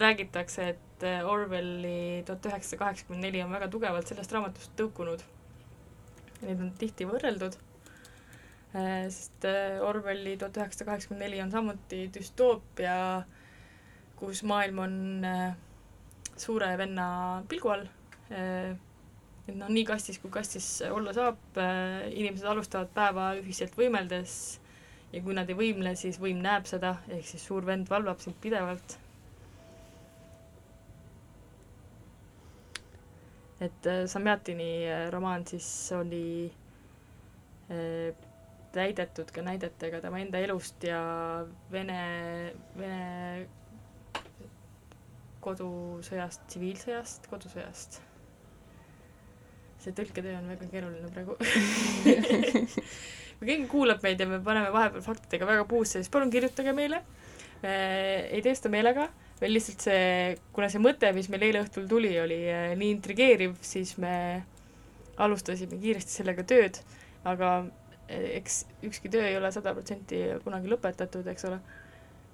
räägitakse, 0.01 0.69
et 0.75 1.05
Orwelli 1.25 2.21
tuhat 2.25 2.45
üheksasada 2.45 2.79
kaheksakümmend 2.83 3.25
neli 3.25 3.41
on 3.43 3.51
väga 3.51 3.67
tugevalt 3.73 4.07
sellest 4.07 4.31
raamatust 4.35 4.75
tõukunud. 4.77 5.23
Neid 6.43 6.61
on 6.61 6.69
tihti 6.77 7.07
võrreldud, 7.09 7.57
sest 8.71 9.47
Orwelli 9.85 10.37
tuhat 10.37 10.61
üheksasada 10.61 10.91
kaheksakümmend 10.91 11.25
neli 11.25 11.41
on 11.43 11.51
samuti 11.53 12.05
düstoopia, 12.13 12.95
kus 14.21 14.43
maailm 14.45 14.79
on 14.85 14.95
äh, 15.25 15.53
suure 16.37 16.67
venna 16.77 17.05
pilgu 17.49 17.71
all, 17.73 17.87
äh, 18.29 18.75
et 19.49 19.55
noh, 19.57 19.69
nii 19.73 19.85
kastis 19.89 20.19
kui 20.21 20.29
kastis 20.35 20.67
olla 20.93 21.13
saab, 21.17 21.39
äh, 21.57 22.05
inimesed 22.13 22.45
alustavad 22.51 22.91
päeva 22.93 23.31
ühiselt 23.39 23.73
võimeldes 23.79 24.35
ja 25.11 25.23
kui 25.25 25.33
nad 25.35 25.49
ei 25.49 25.57
võimle, 25.57 25.95
siis 25.99 26.21
võim 26.21 26.43
näeb 26.45 26.69
seda, 26.69 26.93
ehk 27.17 27.25
siis 27.33 27.47
suur 27.49 27.65
vend 27.67 27.89
valvab 27.91 28.21
sind 28.23 28.37
pidevalt. 28.45 28.97
et 33.61 33.85
Samjatini 34.09 34.67
romaan 35.13 35.43
siis 35.45 35.65
oli 35.93 36.49
täidetud 38.73 39.29
ka 39.35 39.43
näidetega 39.45 39.99
tema 40.01 40.17
enda 40.23 40.39
elust 40.41 40.81
ja 40.87 41.01
Vene, 41.69 41.99
Vene 42.73 43.45
kodusõjast, 45.41 46.45
tsiviilsõjast, 46.51 47.27
kodusõjast. 47.31 48.01
see 49.81 49.95
tõlketöö 49.97 50.35
on 50.37 50.51
väga 50.51 50.67
keeruline 50.69 51.07
praegu 51.09 51.33
kui 53.41 53.49
keegi 53.49 53.65
kuulab 53.65 54.03
meid 54.05 54.19
ja 54.21 54.27
me 54.29 54.37
paneme 54.45 54.69
vahepeal 54.69 55.01
faktidega 55.01 55.47
väga 55.49 55.63
puusse, 55.65 55.97
siis 55.97 56.11
palun 56.13 56.29
kirjutage 56.29 56.75
meile. 56.77 57.01
me 57.63 57.73
ei 58.29 58.41
tee 58.45 58.53
seda 58.57 58.69
meelega, 58.73 59.07
veel 59.41 59.55
lihtsalt 59.57 59.85
see, 59.87 60.01
kuna 60.53 60.69
see 60.69 60.81
mõte, 60.81 61.09
mis 61.17 61.29
meil 61.33 61.47
eile 61.47 61.63
õhtul 61.65 61.87
tuli, 61.89 62.13
oli 62.21 62.37
eh, 62.45 62.73
nii 62.77 62.93
intrigeeriv, 62.93 63.55
siis 63.65 63.95
me 64.01 64.13
alustasime 65.21 65.79
kiiresti 65.81 66.19
sellega 66.19 66.45
tööd, 66.45 66.77
aga 67.25 67.55
eh, 68.07 68.37
eks 68.37 68.63
ükski 68.85 69.09
töö 69.13 69.25
ei 69.25 69.39
ole 69.39 69.49
sada 69.53 69.73
protsenti 69.73 70.21
kunagi 70.45 70.69
lõpetatud, 70.69 71.25
eks 71.33 71.49
ole 71.49 71.57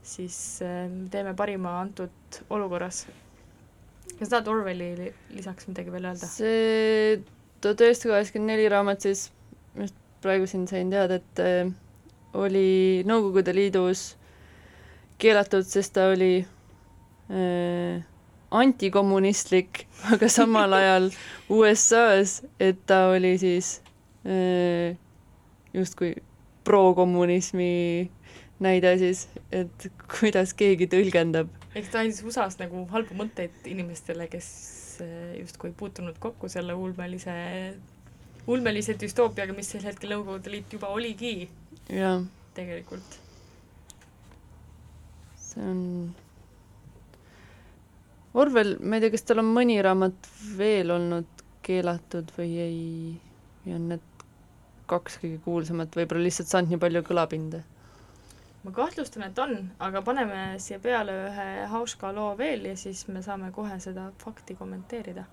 siis 0.08 0.38
ähm, 0.66 1.06
teeme 1.12 1.34
parima 1.36 1.78
antud 1.82 2.42
olukorras. 2.50 3.06
kas 4.18 4.30
tahad 4.30 4.48
Orwelli 4.48 5.14
lisaks 5.36 5.68
midagi 5.68 5.92
veel 5.92 6.08
öelda? 6.10 6.30
see 6.32 7.20
tuhat 7.62 7.82
üheksasada 7.82 8.16
kaheksakümmend 8.16 8.54
neli 8.54 8.70
raamat 8.72 9.08
siis, 9.08 9.28
just 9.76 9.96
praegu 10.22 10.48
siin 10.50 10.68
sain 10.70 10.90
teada, 10.94 11.20
et 11.20 11.42
äh, 11.44 11.72
oli 12.38 13.04
Nõukogude 13.08 13.54
Liidus 13.56 14.12
keelatud, 15.22 15.66
sest 15.66 15.96
ta 15.98 16.10
oli 16.14 16.40
äh, 16.42 18.06
antikommunistlik, 18.52 19.86
aga 20.14 20.30
samal 20.32 20.78
ajal 20.78 21.12
USA-s, 21.54 22.44
et 22.60 22.80
ta 22.90 23.08
oli 23.14 23.36
siis 23.42 23.78
äh, 24.26 24.96
justkui 25.74 26.16
pro-kommunismi 26.68 28.10
näide 28.64 28.94
siis, 28.98 29.28
et 29.54 29.88
kuidas 30.10 30.54
keegi 30.58 30.88
tõlgendab. 30.92 31.52
eks 31.78 31.92
ta 31.94 32.02
andis 32.02 32.24
USA-s 32.26 32.60
nagu 32.62 32.86
halbu 32.92 33.18
mõtteid 33.20 33.70
inimestele, 33.70 34.28
kes 34.32 34.50
eh, 35.06 35.38
justkui 35.42 35.74
puutunud 35.78 36.18
kokku 36.20 36.50
selle 36.50 36.74
ulmelise, 36.74 37.36
ulmelise 38.50 38.98
düstoopiaga, 39.00 39.56
mis 39.58 39.70
sel 39.74 39.86
hetkel 39.86 40.16
Nõukogude 40.16 40.54
Liit 40.54 40.74
juba 40.74 40.90
oligi. 40.94 41.50
jah. 41.90 42.24
tegelikult. 42.58 43.20
see 45.38 45.64
on 45.64 45.84
Orwell, 48.38 48.76
ma 48.82 48.98
ei 48.98 49.02
tea, 49.02 49.14
kas 49.14 49.24
tal 49.26 49.42
on 49.42 49.48
mõni 49.50 49.80
raamat 49.82 50.28
veel 50.58 50.92
olnud 50.94 51.46
keelatud 51.66 52.30
või 52.36 52.52
ei, 52.62 52.84
või 53.64 53.74
on 53.78 53.88
need 53.94 54.04
kaks 54.88 55.18
kõige 55.22 55.40
kuulsamat, 55.44 55.96
võib-olla 55.98 56.26
lihtsalt 56.28 56.52
saanud 56.52 56.74
nii 56.74 56.82
palju 56.82 57.02
kõlapinda 57.08 57.64
ma 58.68 58.74
kahtlustan, 58.76 59.24
et 59.30 59.40
on, 59.40 59.56
aga 59.80 60.02
paneme 60.04 60.42
siia 60.60 60.80
peale 60.84 61.14
ühe 61.30 61.48
Hauska 61.72 62.12
loo 62.12 62.34
veel 62.38 62.68
ja 62.68 62.76
siis 62.76 63.06
me 63.08 63.24
saame 63.24 63.52
kohe 63.56 63.80
seda 63.80 64.10
fakti 64.24 64.58
kommenteerida 64.60 65.24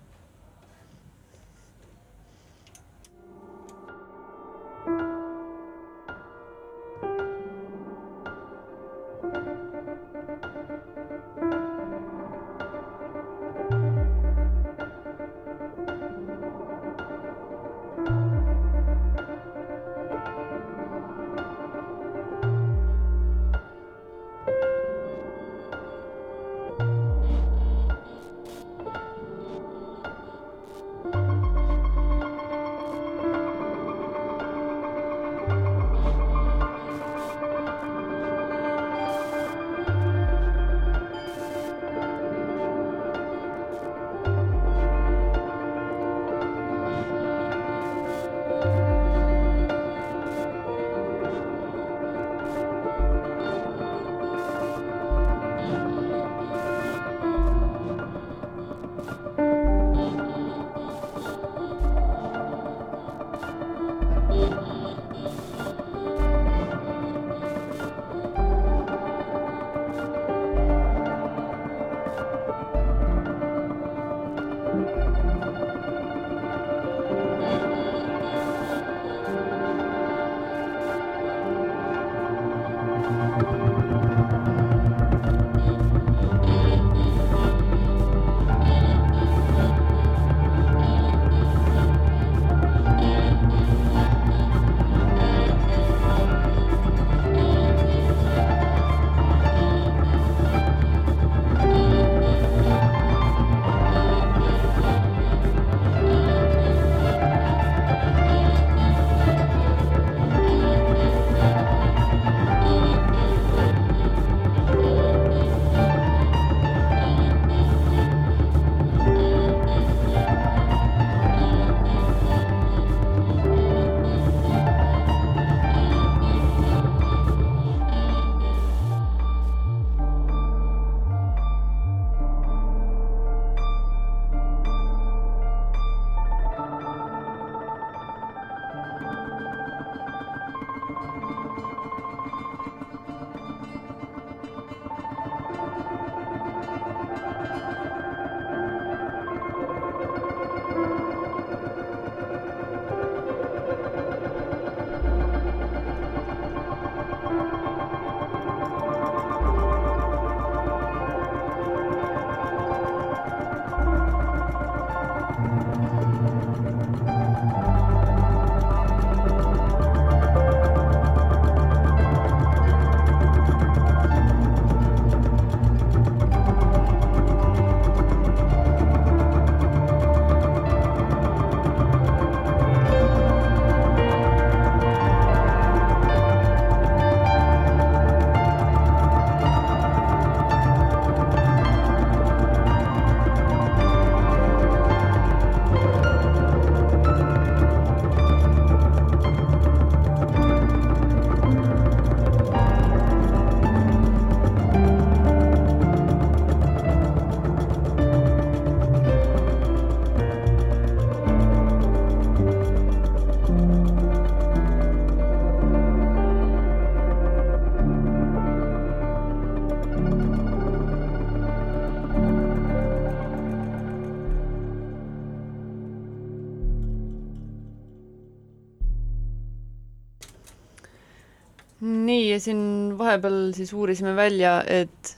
vahepeal 233.15 233.53
siis 233.55 233.73
uurisime 233.73 234.15
välja, 234.15 234.59
et, 234.67 235.17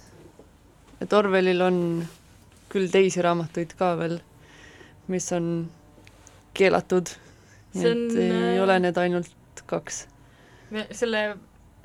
et 1.01 1.13
Orwellil 1.13 1.61
on 1.61 1.79
küll 2.69 2.89
teisi 2.91 3.21
raamatuid 3.23 3.73
ka 3.79 3.95
veel, 3.97 4.19
mis 5.07 5.31
on 5.33 5.69
keelatud. 6.57 7.13
nii 7.73 7.83
See 7.83 7.91
on, 7.91 8.03
et 8.11 8.17
ei 8.21 8.57
äh, 8.57 8.63
ole 8.63 8.79
need 8.79 8.97
ainult 8.97 9.63
kaks. 9.65 10.07
me 10.71 10.87
selle 10.91 11.37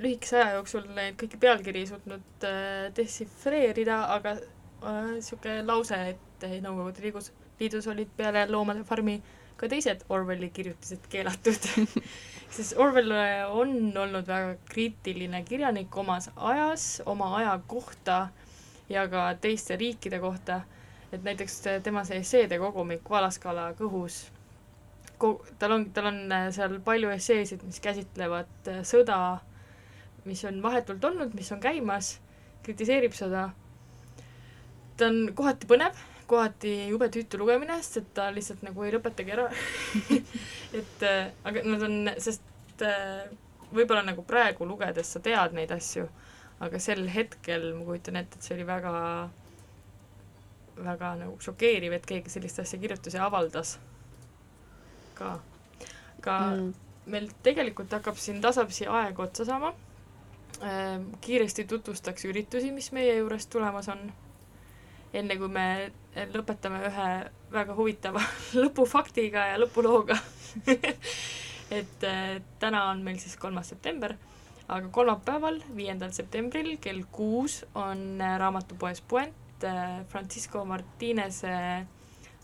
lühikese 0.02 0.40
aja 0.40 0.56
jooksul 0.56 0.88
neid 0.94 1.16
kõiki 1.20 1.38
pealkiri 1.38 1.82
ei 1.84 1.86
suutnud 1.86 2.46
äh, 2.46 2.90
dešifreerida, 2.96 4.00
aga 4.16 4.36
niisugune 5.14 5.60
äh, 5.60 5.66
lause, 5.66 6.02
et 6.14 6.28
Nõukogude 6.42 7.04
Liidus, 7.04 7.28
liidus 7.60 7.86
olid 7.86 8.08
peale 8.16 8.48
Loomade 8.50 8.82
farmi 8.84 9.20
ka 9.56 9.68
teised 9.70 10.00
Orwelli 10.10 10.48
kirjutised 10.50 11.06
keelatud 11.08 11.68
siis 12.53 12.74
Orwell 12.76 13.12
äh, 13.16 13.48
on 13.50 13.92
olnud 13.96 14.26
väga 14.28 14.57
kriitiline 14.68 15.42
kirjanik 15.48 15.96
omas 15.96 16.30
ajas, 16.36 17.03
oma 17.07 17.30
aja 17.38 17.57
kohta 17.66 18.28
ja 18.88 19.07
ka 19.09 19.30
teiste 19.40 19.76
riikide 19.76 20.20
kohta, 20.20 20.61
et 21.12 21.24
näiteks 21.24 21.61
tema 21.82 22.05
see 22.05 22.20
esseede 22.20 22.59
kogumik 22.61 23.09
Valaskala 23.11 23.70
kõhus, 23.78 24.26
tal 25.59 25.76
on, 25.78 25.88
tal 25.94 26.11
on 26.11 26.20
äh, 26.32 26.50
seal 26.55 26.78
palju 26.84 27.12
esseesid, 27.14 27.64
mis 27.66 27.80
käsitlevad 27.80 28.70
äh, 28.70 28.82
sõda, 28.86 29.18
mis 30.28 30.44
on 30.48 30.61
vahetult 30.62 31.05
olnud, 31.05 31.34
mis 31.38 31.50
on 31.55 31.61
käimas, 31.62 32.16
kritiseerib 32.66 33.14
seda. 33.16 33.48
ta 34.96 35.09
on 35.09 35.32
kohati 35.34 35.66
põnev, 35.66 35.98
kohati 36.32 36.72
jube 36.90 37.08
tüütu 37.12 37.40
lugemine, 37.40 37.76
sest 37.82 38.00
et 38.02 38.10
ta 38.16 38.30
lihtsalt 38.34 38.64
nagu 38.66 38.86
ei 38.86 38.94
lõpetagi 38.96 39.36
ära 39.36 39.46
et 40.80 41.06
äh, 41.08 41.30
aga 41.48 41.64
nad 41.68 41.86
on, 41.88 42.00
sest 42.22 42.84
äh, 42.88 43.28
võib-olla 43.72 44.02
nagu 44.06 44.24
praegu 44.26 44.66
lugedes 44.68 45.14
sa 45.14 45.22
tead 45.24 45.54
neid 45.56 45.72
asju, 45.74 46.08
aga 46.64 46.80
sel 46.82 47.06
hetkel 47.12 47.72
ma 47.76 47.86
kujutan 47.88 48.20
ette, 48.20 48.40
et 48.40 48.48
see 48.48 48.56
oli 48.56 48.68
väga 48.68 48.92
väga 50.76 51.14
nagu 51.20 51.36
šokeeriv, 51.42 51.92
et 51.96 52.06
keegi 52.08 52.32
sellist 52.32 52.60
asja 52.62 52.78
kirjutas 52.80 53.14
ja 53.16 53.26
avaldas 53.26 53.76
ka. 55.18 55.38
ka 56.24 56.38
mm. 56.50 56.68
meil 57.12 57.28
tegelikult 57.44 57.92
hakkab 57.92 58.18
siin 58.18 58.40
tasapisi 58.40 58.86
aeg 58.86 59.18
otsa 59.20 59.44
saama. 59.44 59.74
kiiresti 61.20 61.64
tutvustaks 61.64 62.24
üritusi, 62.24 62.70
mis 62.72 62.92
meie 62.92 63.16
juures 63.16 63.46
tulemas 63.46 63.88
on. 63.88 64.12
enne 65.12 65.36
kui 65.36 65.48
me 65.48 65.92
lõpetame 66.34 66.82
ühe 66.88 67.08
väga 67.52 67.76
huvitava 67.76 68.22
lõpufaktiga 68.62 69.46
ja 69.52 69.60
lõpulooga 69.60 70.18
et 71.78 72.04
äh, 72.04 72.42
täna 72.60 72.84
on 72.90 73.02
meil 73.04 73.18
siis 73.22 73.36
kolmas 73.40 73.70
september, 73.72 74.14
aga 74.68 74.90
kolmapäeval, 74.92 75.60
viiendal 75.76 76.12
septembril 76.12 76.76
kell 76.84 77.02
kuus 77.12 77.62
on 77.74 78.20
äh, 78.20 78.36
raamatupoes 78.40 79.00
Puent 79.08 79.64
äh, 79.64 80.02
Francisco 80.12 80.64
Martinese 80.68 81.56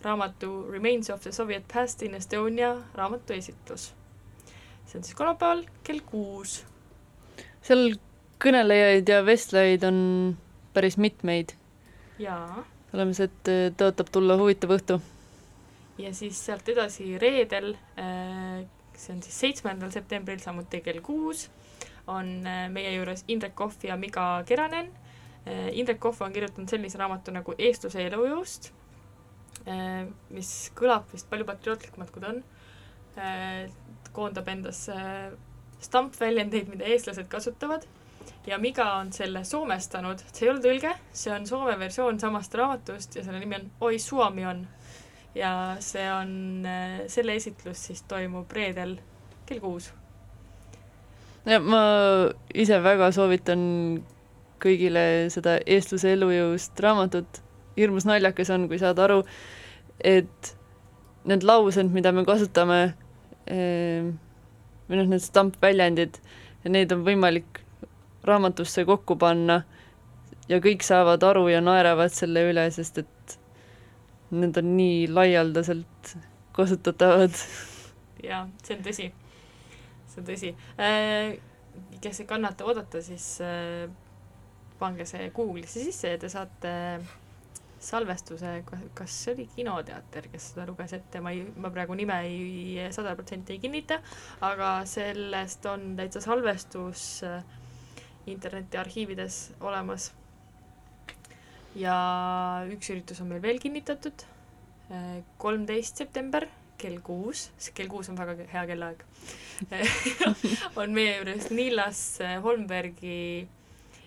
raamatu 0.05 0.71
Remains 0.71 1.11
of 1.11 1.23
the 1.23 1.33
Soviet 1.33 1.69
Past 1.73 2.03
in 2.03 2.15
Estonia 2.15 2.77
raamatu 2.95 3.33
esitlus. 3.33 3.93
see 4.87 4.99
on 4.99 5.05
siis 5.05 5.15
kolmapäeval 5.15 5.65
kell 5.85 6.01
kuus. 6.07 6.65
seal 7.63 7.99
kõnelejaid 8.41 9.11
ja 9.11 9.23
vestlejaid 9.27 9.85
on 9.85 9.99
päris 10.73 10.97
mitmeid. 10.97 11.53
jaa. 12.19 12.65
Oleme 12.95 13.15
see, 13.17 13.29
et 13.29 13.51
äh, 13.53 13.69
tõotab 13.77 14.11
tulla 14.13 14.37
huvitav 14.41 14.73
õhtu. 14.77 14.99
ja 15.99 16.13
siis 16.15 16.39
sealt 16.47 16.69
edasi 16.71 17.19
reedel, 17.19 17.73
see 18.95 19.15
on 19.15 19.23
siis 19.25 19.41
seitsmendal 19.45 19.91
septembril, 19.95 20.41
samuti 20.43 20.81
kell 20.85 21.03
kuus, 21.05 21.49
on 22.09 22.31
äh, 22.47 22.67
meie 22.73 22.95
juures 22.97 23.25
Indrek 23.29 23.57
Kohv 23.59 23.85
ja 23.85 23.99
Miga 24.01 24.31
Keranen. 24.49 24.93
Äh, 25.45 25.69
Indrek 25.77 26.01
Kohv 26.01 26.23
on 26.25 26.33
kirjutanud 26.33 26.71
sellise 26.71 27.01
raamatu 27.01 27.35
nagu 27.35 27.57
Eestluse 27.59 28.05
elujõust, 28.07 28.73
mis 30.33 30.51
kõlab 30.79 31.11
vist 31.13 31.27
palju 31.29 31.45
patriootlikumalt, 31.45 32.13
kui 32.15 32.23
ta 32.23 32.31
on. 32.31 32.39
koondab 34.17 34.47
endasse 34.49 34.95
stampväljendeid, 35.83 36.71
mida 36.73 36.87
eestlased 36.89 37.29
kasutavad 37.29 37.85
ja 38.47 38.59
Miga 38.59 38.93
on 38.99 39.13
selle 39.13 39.45
soomestanud, 39.45 40.23
see 40.33 40.47
ei 40.47 40.53
ole 40.53 40.63
tõlge, 40.65 40.93
see 41.13 41.33
on 41.35 41.47
soome 41.47 41.77
versioon 41.79 42.21
samast 42.21 42.55
raamatust 42.55 43.19
ja 43.19 43.25
selle 43.27 43.41
nimi 43.43 43.59
on 43.59 43.71
Oi 43.89 43.99
Suomi 44.03 44.47
on. 44.47 44.67
ja 45.35 45.77
see 45.85 46.07
on, 46.13 46.67
selle 47.07 47.35
esitlus 47.39 47.87
siis 47.91 48.03
toimub 48.09 48.53
reedel 48.53 48.97
kell 49.47 49.61
kuus. 49.61 49.93
ja 51.47 51.61
ma 51.61 51.83
ise 52.55 52.83
väga 52.83 53.11
soovitan 53.13 53.61
kõigile 54.63 55.29
seda 55.33 55.59
eestluse 55.67 56.13
elujõust 56.17 56.81
raamatut. 56.81 57.43
hirmus 57.77 58.09
naljakas 58.09 58.51
on, 58.51 58.67
kui 58.69 58.79
saad 58.81 58.99
aru, 58.99 59.23
et 60.03 60.55
need 61.29 61.45
laused, 61.47 61.93
mida 61.95 62.11
me 62.13 62.25
kasutame, 62.27 62.81
või 63.47 64.99
noh, 64.99 65.09
need 65.13 65.23
stampväljendid, 65.23 66.19
neid 66.69 66.93
on 66.93 67.05
võimalik 67.07 67.63
raamatusse 68.29 68.85
kokku 68.89 69.17
panna 69.21 69.63
ja 70.49 70.61
kõik 70.65 70.85
saavad 70.87 71.25
aru 71.29 71.49
ja 71.53 71.61
naeravad 71.65 72.15
selle 72.15 72.47
üle, 72.51 72.65
sest 72.75 73.03
et 73.05 73.39
need 74.31 74.57
on 74.61 74.73
nii 74.77 75.07
laialdaselt 75.13 76.17
kasutatavad. 76.57 77.37
jaa, 78.25 78.43
see 78.65 78.77
on 78.77 78.83
tõsi. 78.85 79.13
see 80.09 80.21
on 80.23 80.27
tõsi 80.29 80.53
äh,. 80.81 81.39
kes 82.03 82.21
ei 82.21 82.27
kannata 82.27 82.67
oodata, 82.67 83.03
siis 83.03 83.39
äh, 83.45 83.89
pange 84.79 85.07
see 85.07 85.31
Google'isse 85.35 85.83
sisse 85.85 86.15
ja 86.15 86.19
te 86.19 86.31
saate 86.33 86.75
salvestuse, 87.79 88.65
kas 88.99 89.15
see 89.25 89.35
oli 89.37 89.45
Kinoteater, 89.55 90.27
kes 90.33 90.49
seda 90.53 90.65
luges 90.67 90.97
ette, 90.97 91.21
ma 91.23 91.31
ei, 91.31 91.45
ma 91.63 91.71
praegu 91.71 91.95
nime 91.95 92.17
ei, 92.27 92.89
sada 92.95 93.15
protsenti 93.19 93.55
ei 93.55 93.63
kinnita, 93.63 94.01
aga 94.47 94.73
sellest 94.89 95.67
on 95.71 95.93
täitsa 95.99 96.23
salvestus 96.25 97.05
äh, 97.27 97.39
internetiarhiivides 98.33 99.39
olemas. 99.61 100.13
ja 101.79 101.97
üks 102.73 102.91
üritus 102.91 103.21
on 103.23 103.29
meil 103.33 103.43
veel 103.43 103.61
kinnitatud, 103.63 104.25
kolmteist 105.39 106.01
september 106.01 106.49
kell 106.79 107.01
kuus, 107.05 107.49
kell 107.75 107.91
kuus 107.91 108.09
on 108.09 108.17
väga 108.19 108.47
hea 108.53 108.65
kellaaeg 108.71 109.03
on 110.81 110.95
meie 110.95 111.17
juures 111.19 111.49
Niilas 111.51 112.01
Holmbergi 112.45 113.49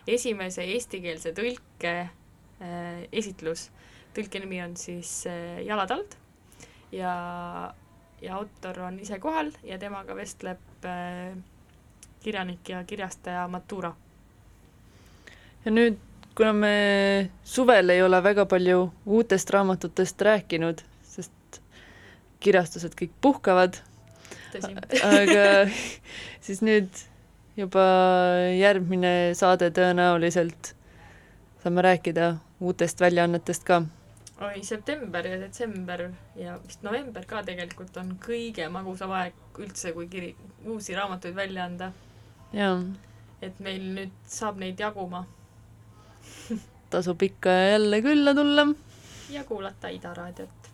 esimese 0.09 0.63
eestikeelse 0.73 1.33
tõlke 1.37 1.93
äh, 2.01 3.03
esitlus. 3.11 3.67
tõlke 4.15 4.41
nimi 4.41 4.61
on 4.63 4.77
siis 4.79 5.25
äh, 5.29 5.59
Jalatald 5.67 6.15
ja, 6.95 7.13
ja 8.23 8.37
autor 8.39 8.85
on 8.87 8.99
ise 9.03 9.19
kohal 9.19 9.51
ja 9.67 9.79
temaga 9.79 10.15
vestleb 10.17 10.87
kirjanik 12.21 12.69
ja 12.69 12.83
kirjastaja 12.87 13.47
Matura 13.51 13.91
ja 15.65 15.71
nüüd, 15.73 15.99
kuna 16.35 16.53
me 16.53 16.73
suvel 17.43 17.89
ei 17.93 18.01
ole 18.03 18.23
väga 18.23 18.45
palju 18.49 18.89
uutest 19.05 19.49
raamatutest 19.53 20.21
rääkinud, 20.21 20.81
sest 21.03 21.61
kirjastused 22.41 22.95
kõik 22.97 23.13
puhkavad, 23.21 23.77
aga 25.19 25.45
siis 26.41 26.61
nüüd 26.65 26.89
juba 27.59 27.83
järgmine 28.55 29.33
saade 29.37 29.69
tõenäoliselt 29.75 30.73
saame 31.63 31.83
rääkida 31.85 32.35
uutest 32.59 33.01
väljaannetest 33.01 33.67
ka. 33.67 33.83
oi, 34.41 34.63
september 34.63 35.27
ja 35.27 35.37
detsember 35.39 36.07
ja 36.35 36.57
vist 36.65 36.81
november 36.83 37.25
ka 37.29 37.43
tegelikult 37.45 37.97
on 38.01 38.15
kõige 38.23 38.65
magusam 38.73 39.13
aeg 39.13 39.61
üldse, 39.61 39.93
kui 39.93 40.07
kiri, 40.09 40.31
uusi 40.65 40.95
raamatuid 40.97 41.35
välja 41.35 41.67
anda. 41.69 41.91
jaa. 42.53 42.79
et 43.41 43.59
meil 43.59 43.85
nüüd 43.99 44.17
saab 44.25 44.57
neid 44.57 44.79
jaguma 44.79 45.25
tasub 46.91 47.21
ikka 47.23 47.49
ja 47.49 47.69
jälle 47.71 48.01
külla 48.01 48.33
tulla. 48.35 48.67
ja 49.29 49.43
kuulata 49.43 49.87
Ida 49.87 50.13
raadiot. 50.13 50.69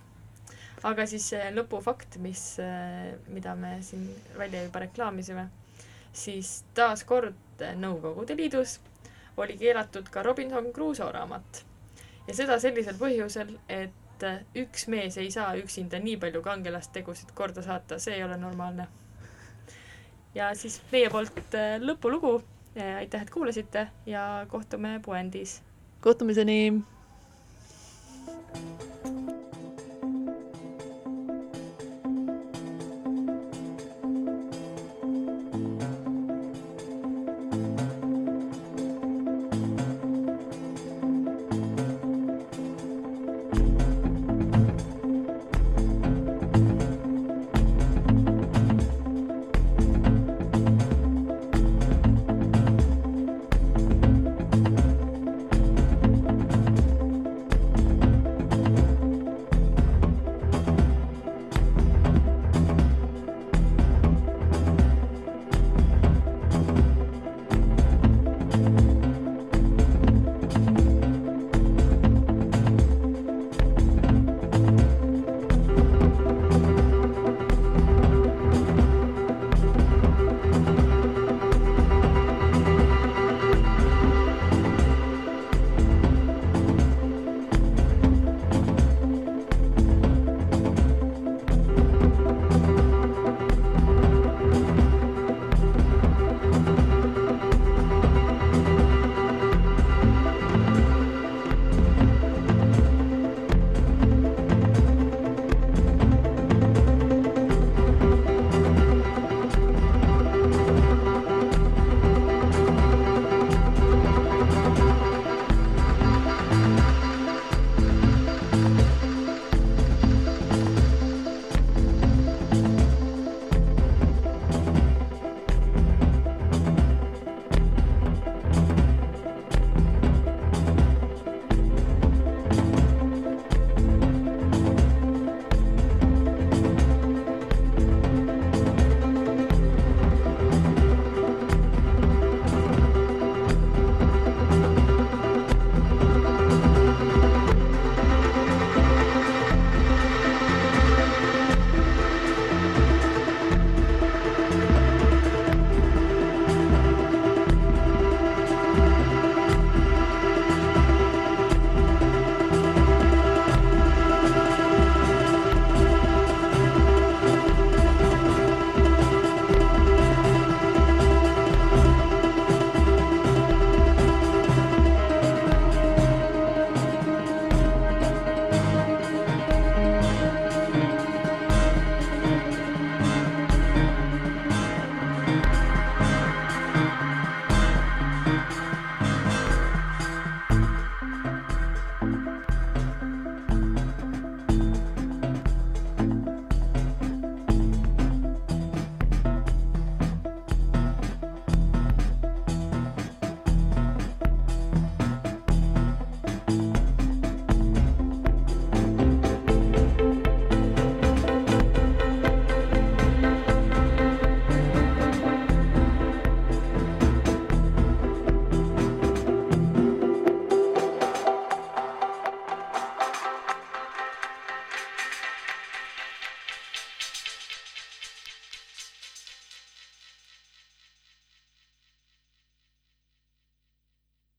aga 0.83 1.05
siis 1.05 1.31
lõpufakt, 1.53 2.17
mis, 2.17 2.57
mida 3.27 3.55
me 3.55 3.77
siin 3.81 4.09
välja 4.37 4.63
juba 4.63 4.79
reklaamisime, 4.79 5.47
siis 6.13 6.63
taaskord 6.73 7.35
Nõukogude 7.75 8.35
Liidus 8.37 8.79
oli 9.37 9.57
keelatud 9.57 10.09
ka 10.13 10.23
Robinson 10.23 10.71
Crusoe 10.73 11.11
raamat. 11.11 11.65
ja 12.27 12.35
seda 12.35 12.59
sellisel 12.59 12.97
põhjusel, 12.97 13.53
et 13.69 14.25
üks 14.57 14.87
mees 14.87 15.17
ei 15.17 15.29
saa 15.31 15.53
üksinda 15.57 15.99
nii 16.01 16.17
palju 16.17 16.41
kangelastegusid 16.41 17.33
korda 17.37 17.61
saata, 17.61 17.99
see 17.99 18.15
ei 18.17 18.23
ole 18.23 18.37
normaalne. 18.37 18.87
ja 20.35 20.49
siis 20.55 20.81
meie 20.91 21.09
poolt 21.09 21.61
lõpulugu, 21.85 22.41
aitäh, 22.97 23.21
et 23.21 23.29
kuulasite 23.29 23.87
ja 24.05 24.45
kohtume 24.49 24.99
puändis 25.05 25.61
kohtumiseni! 26.07 26.81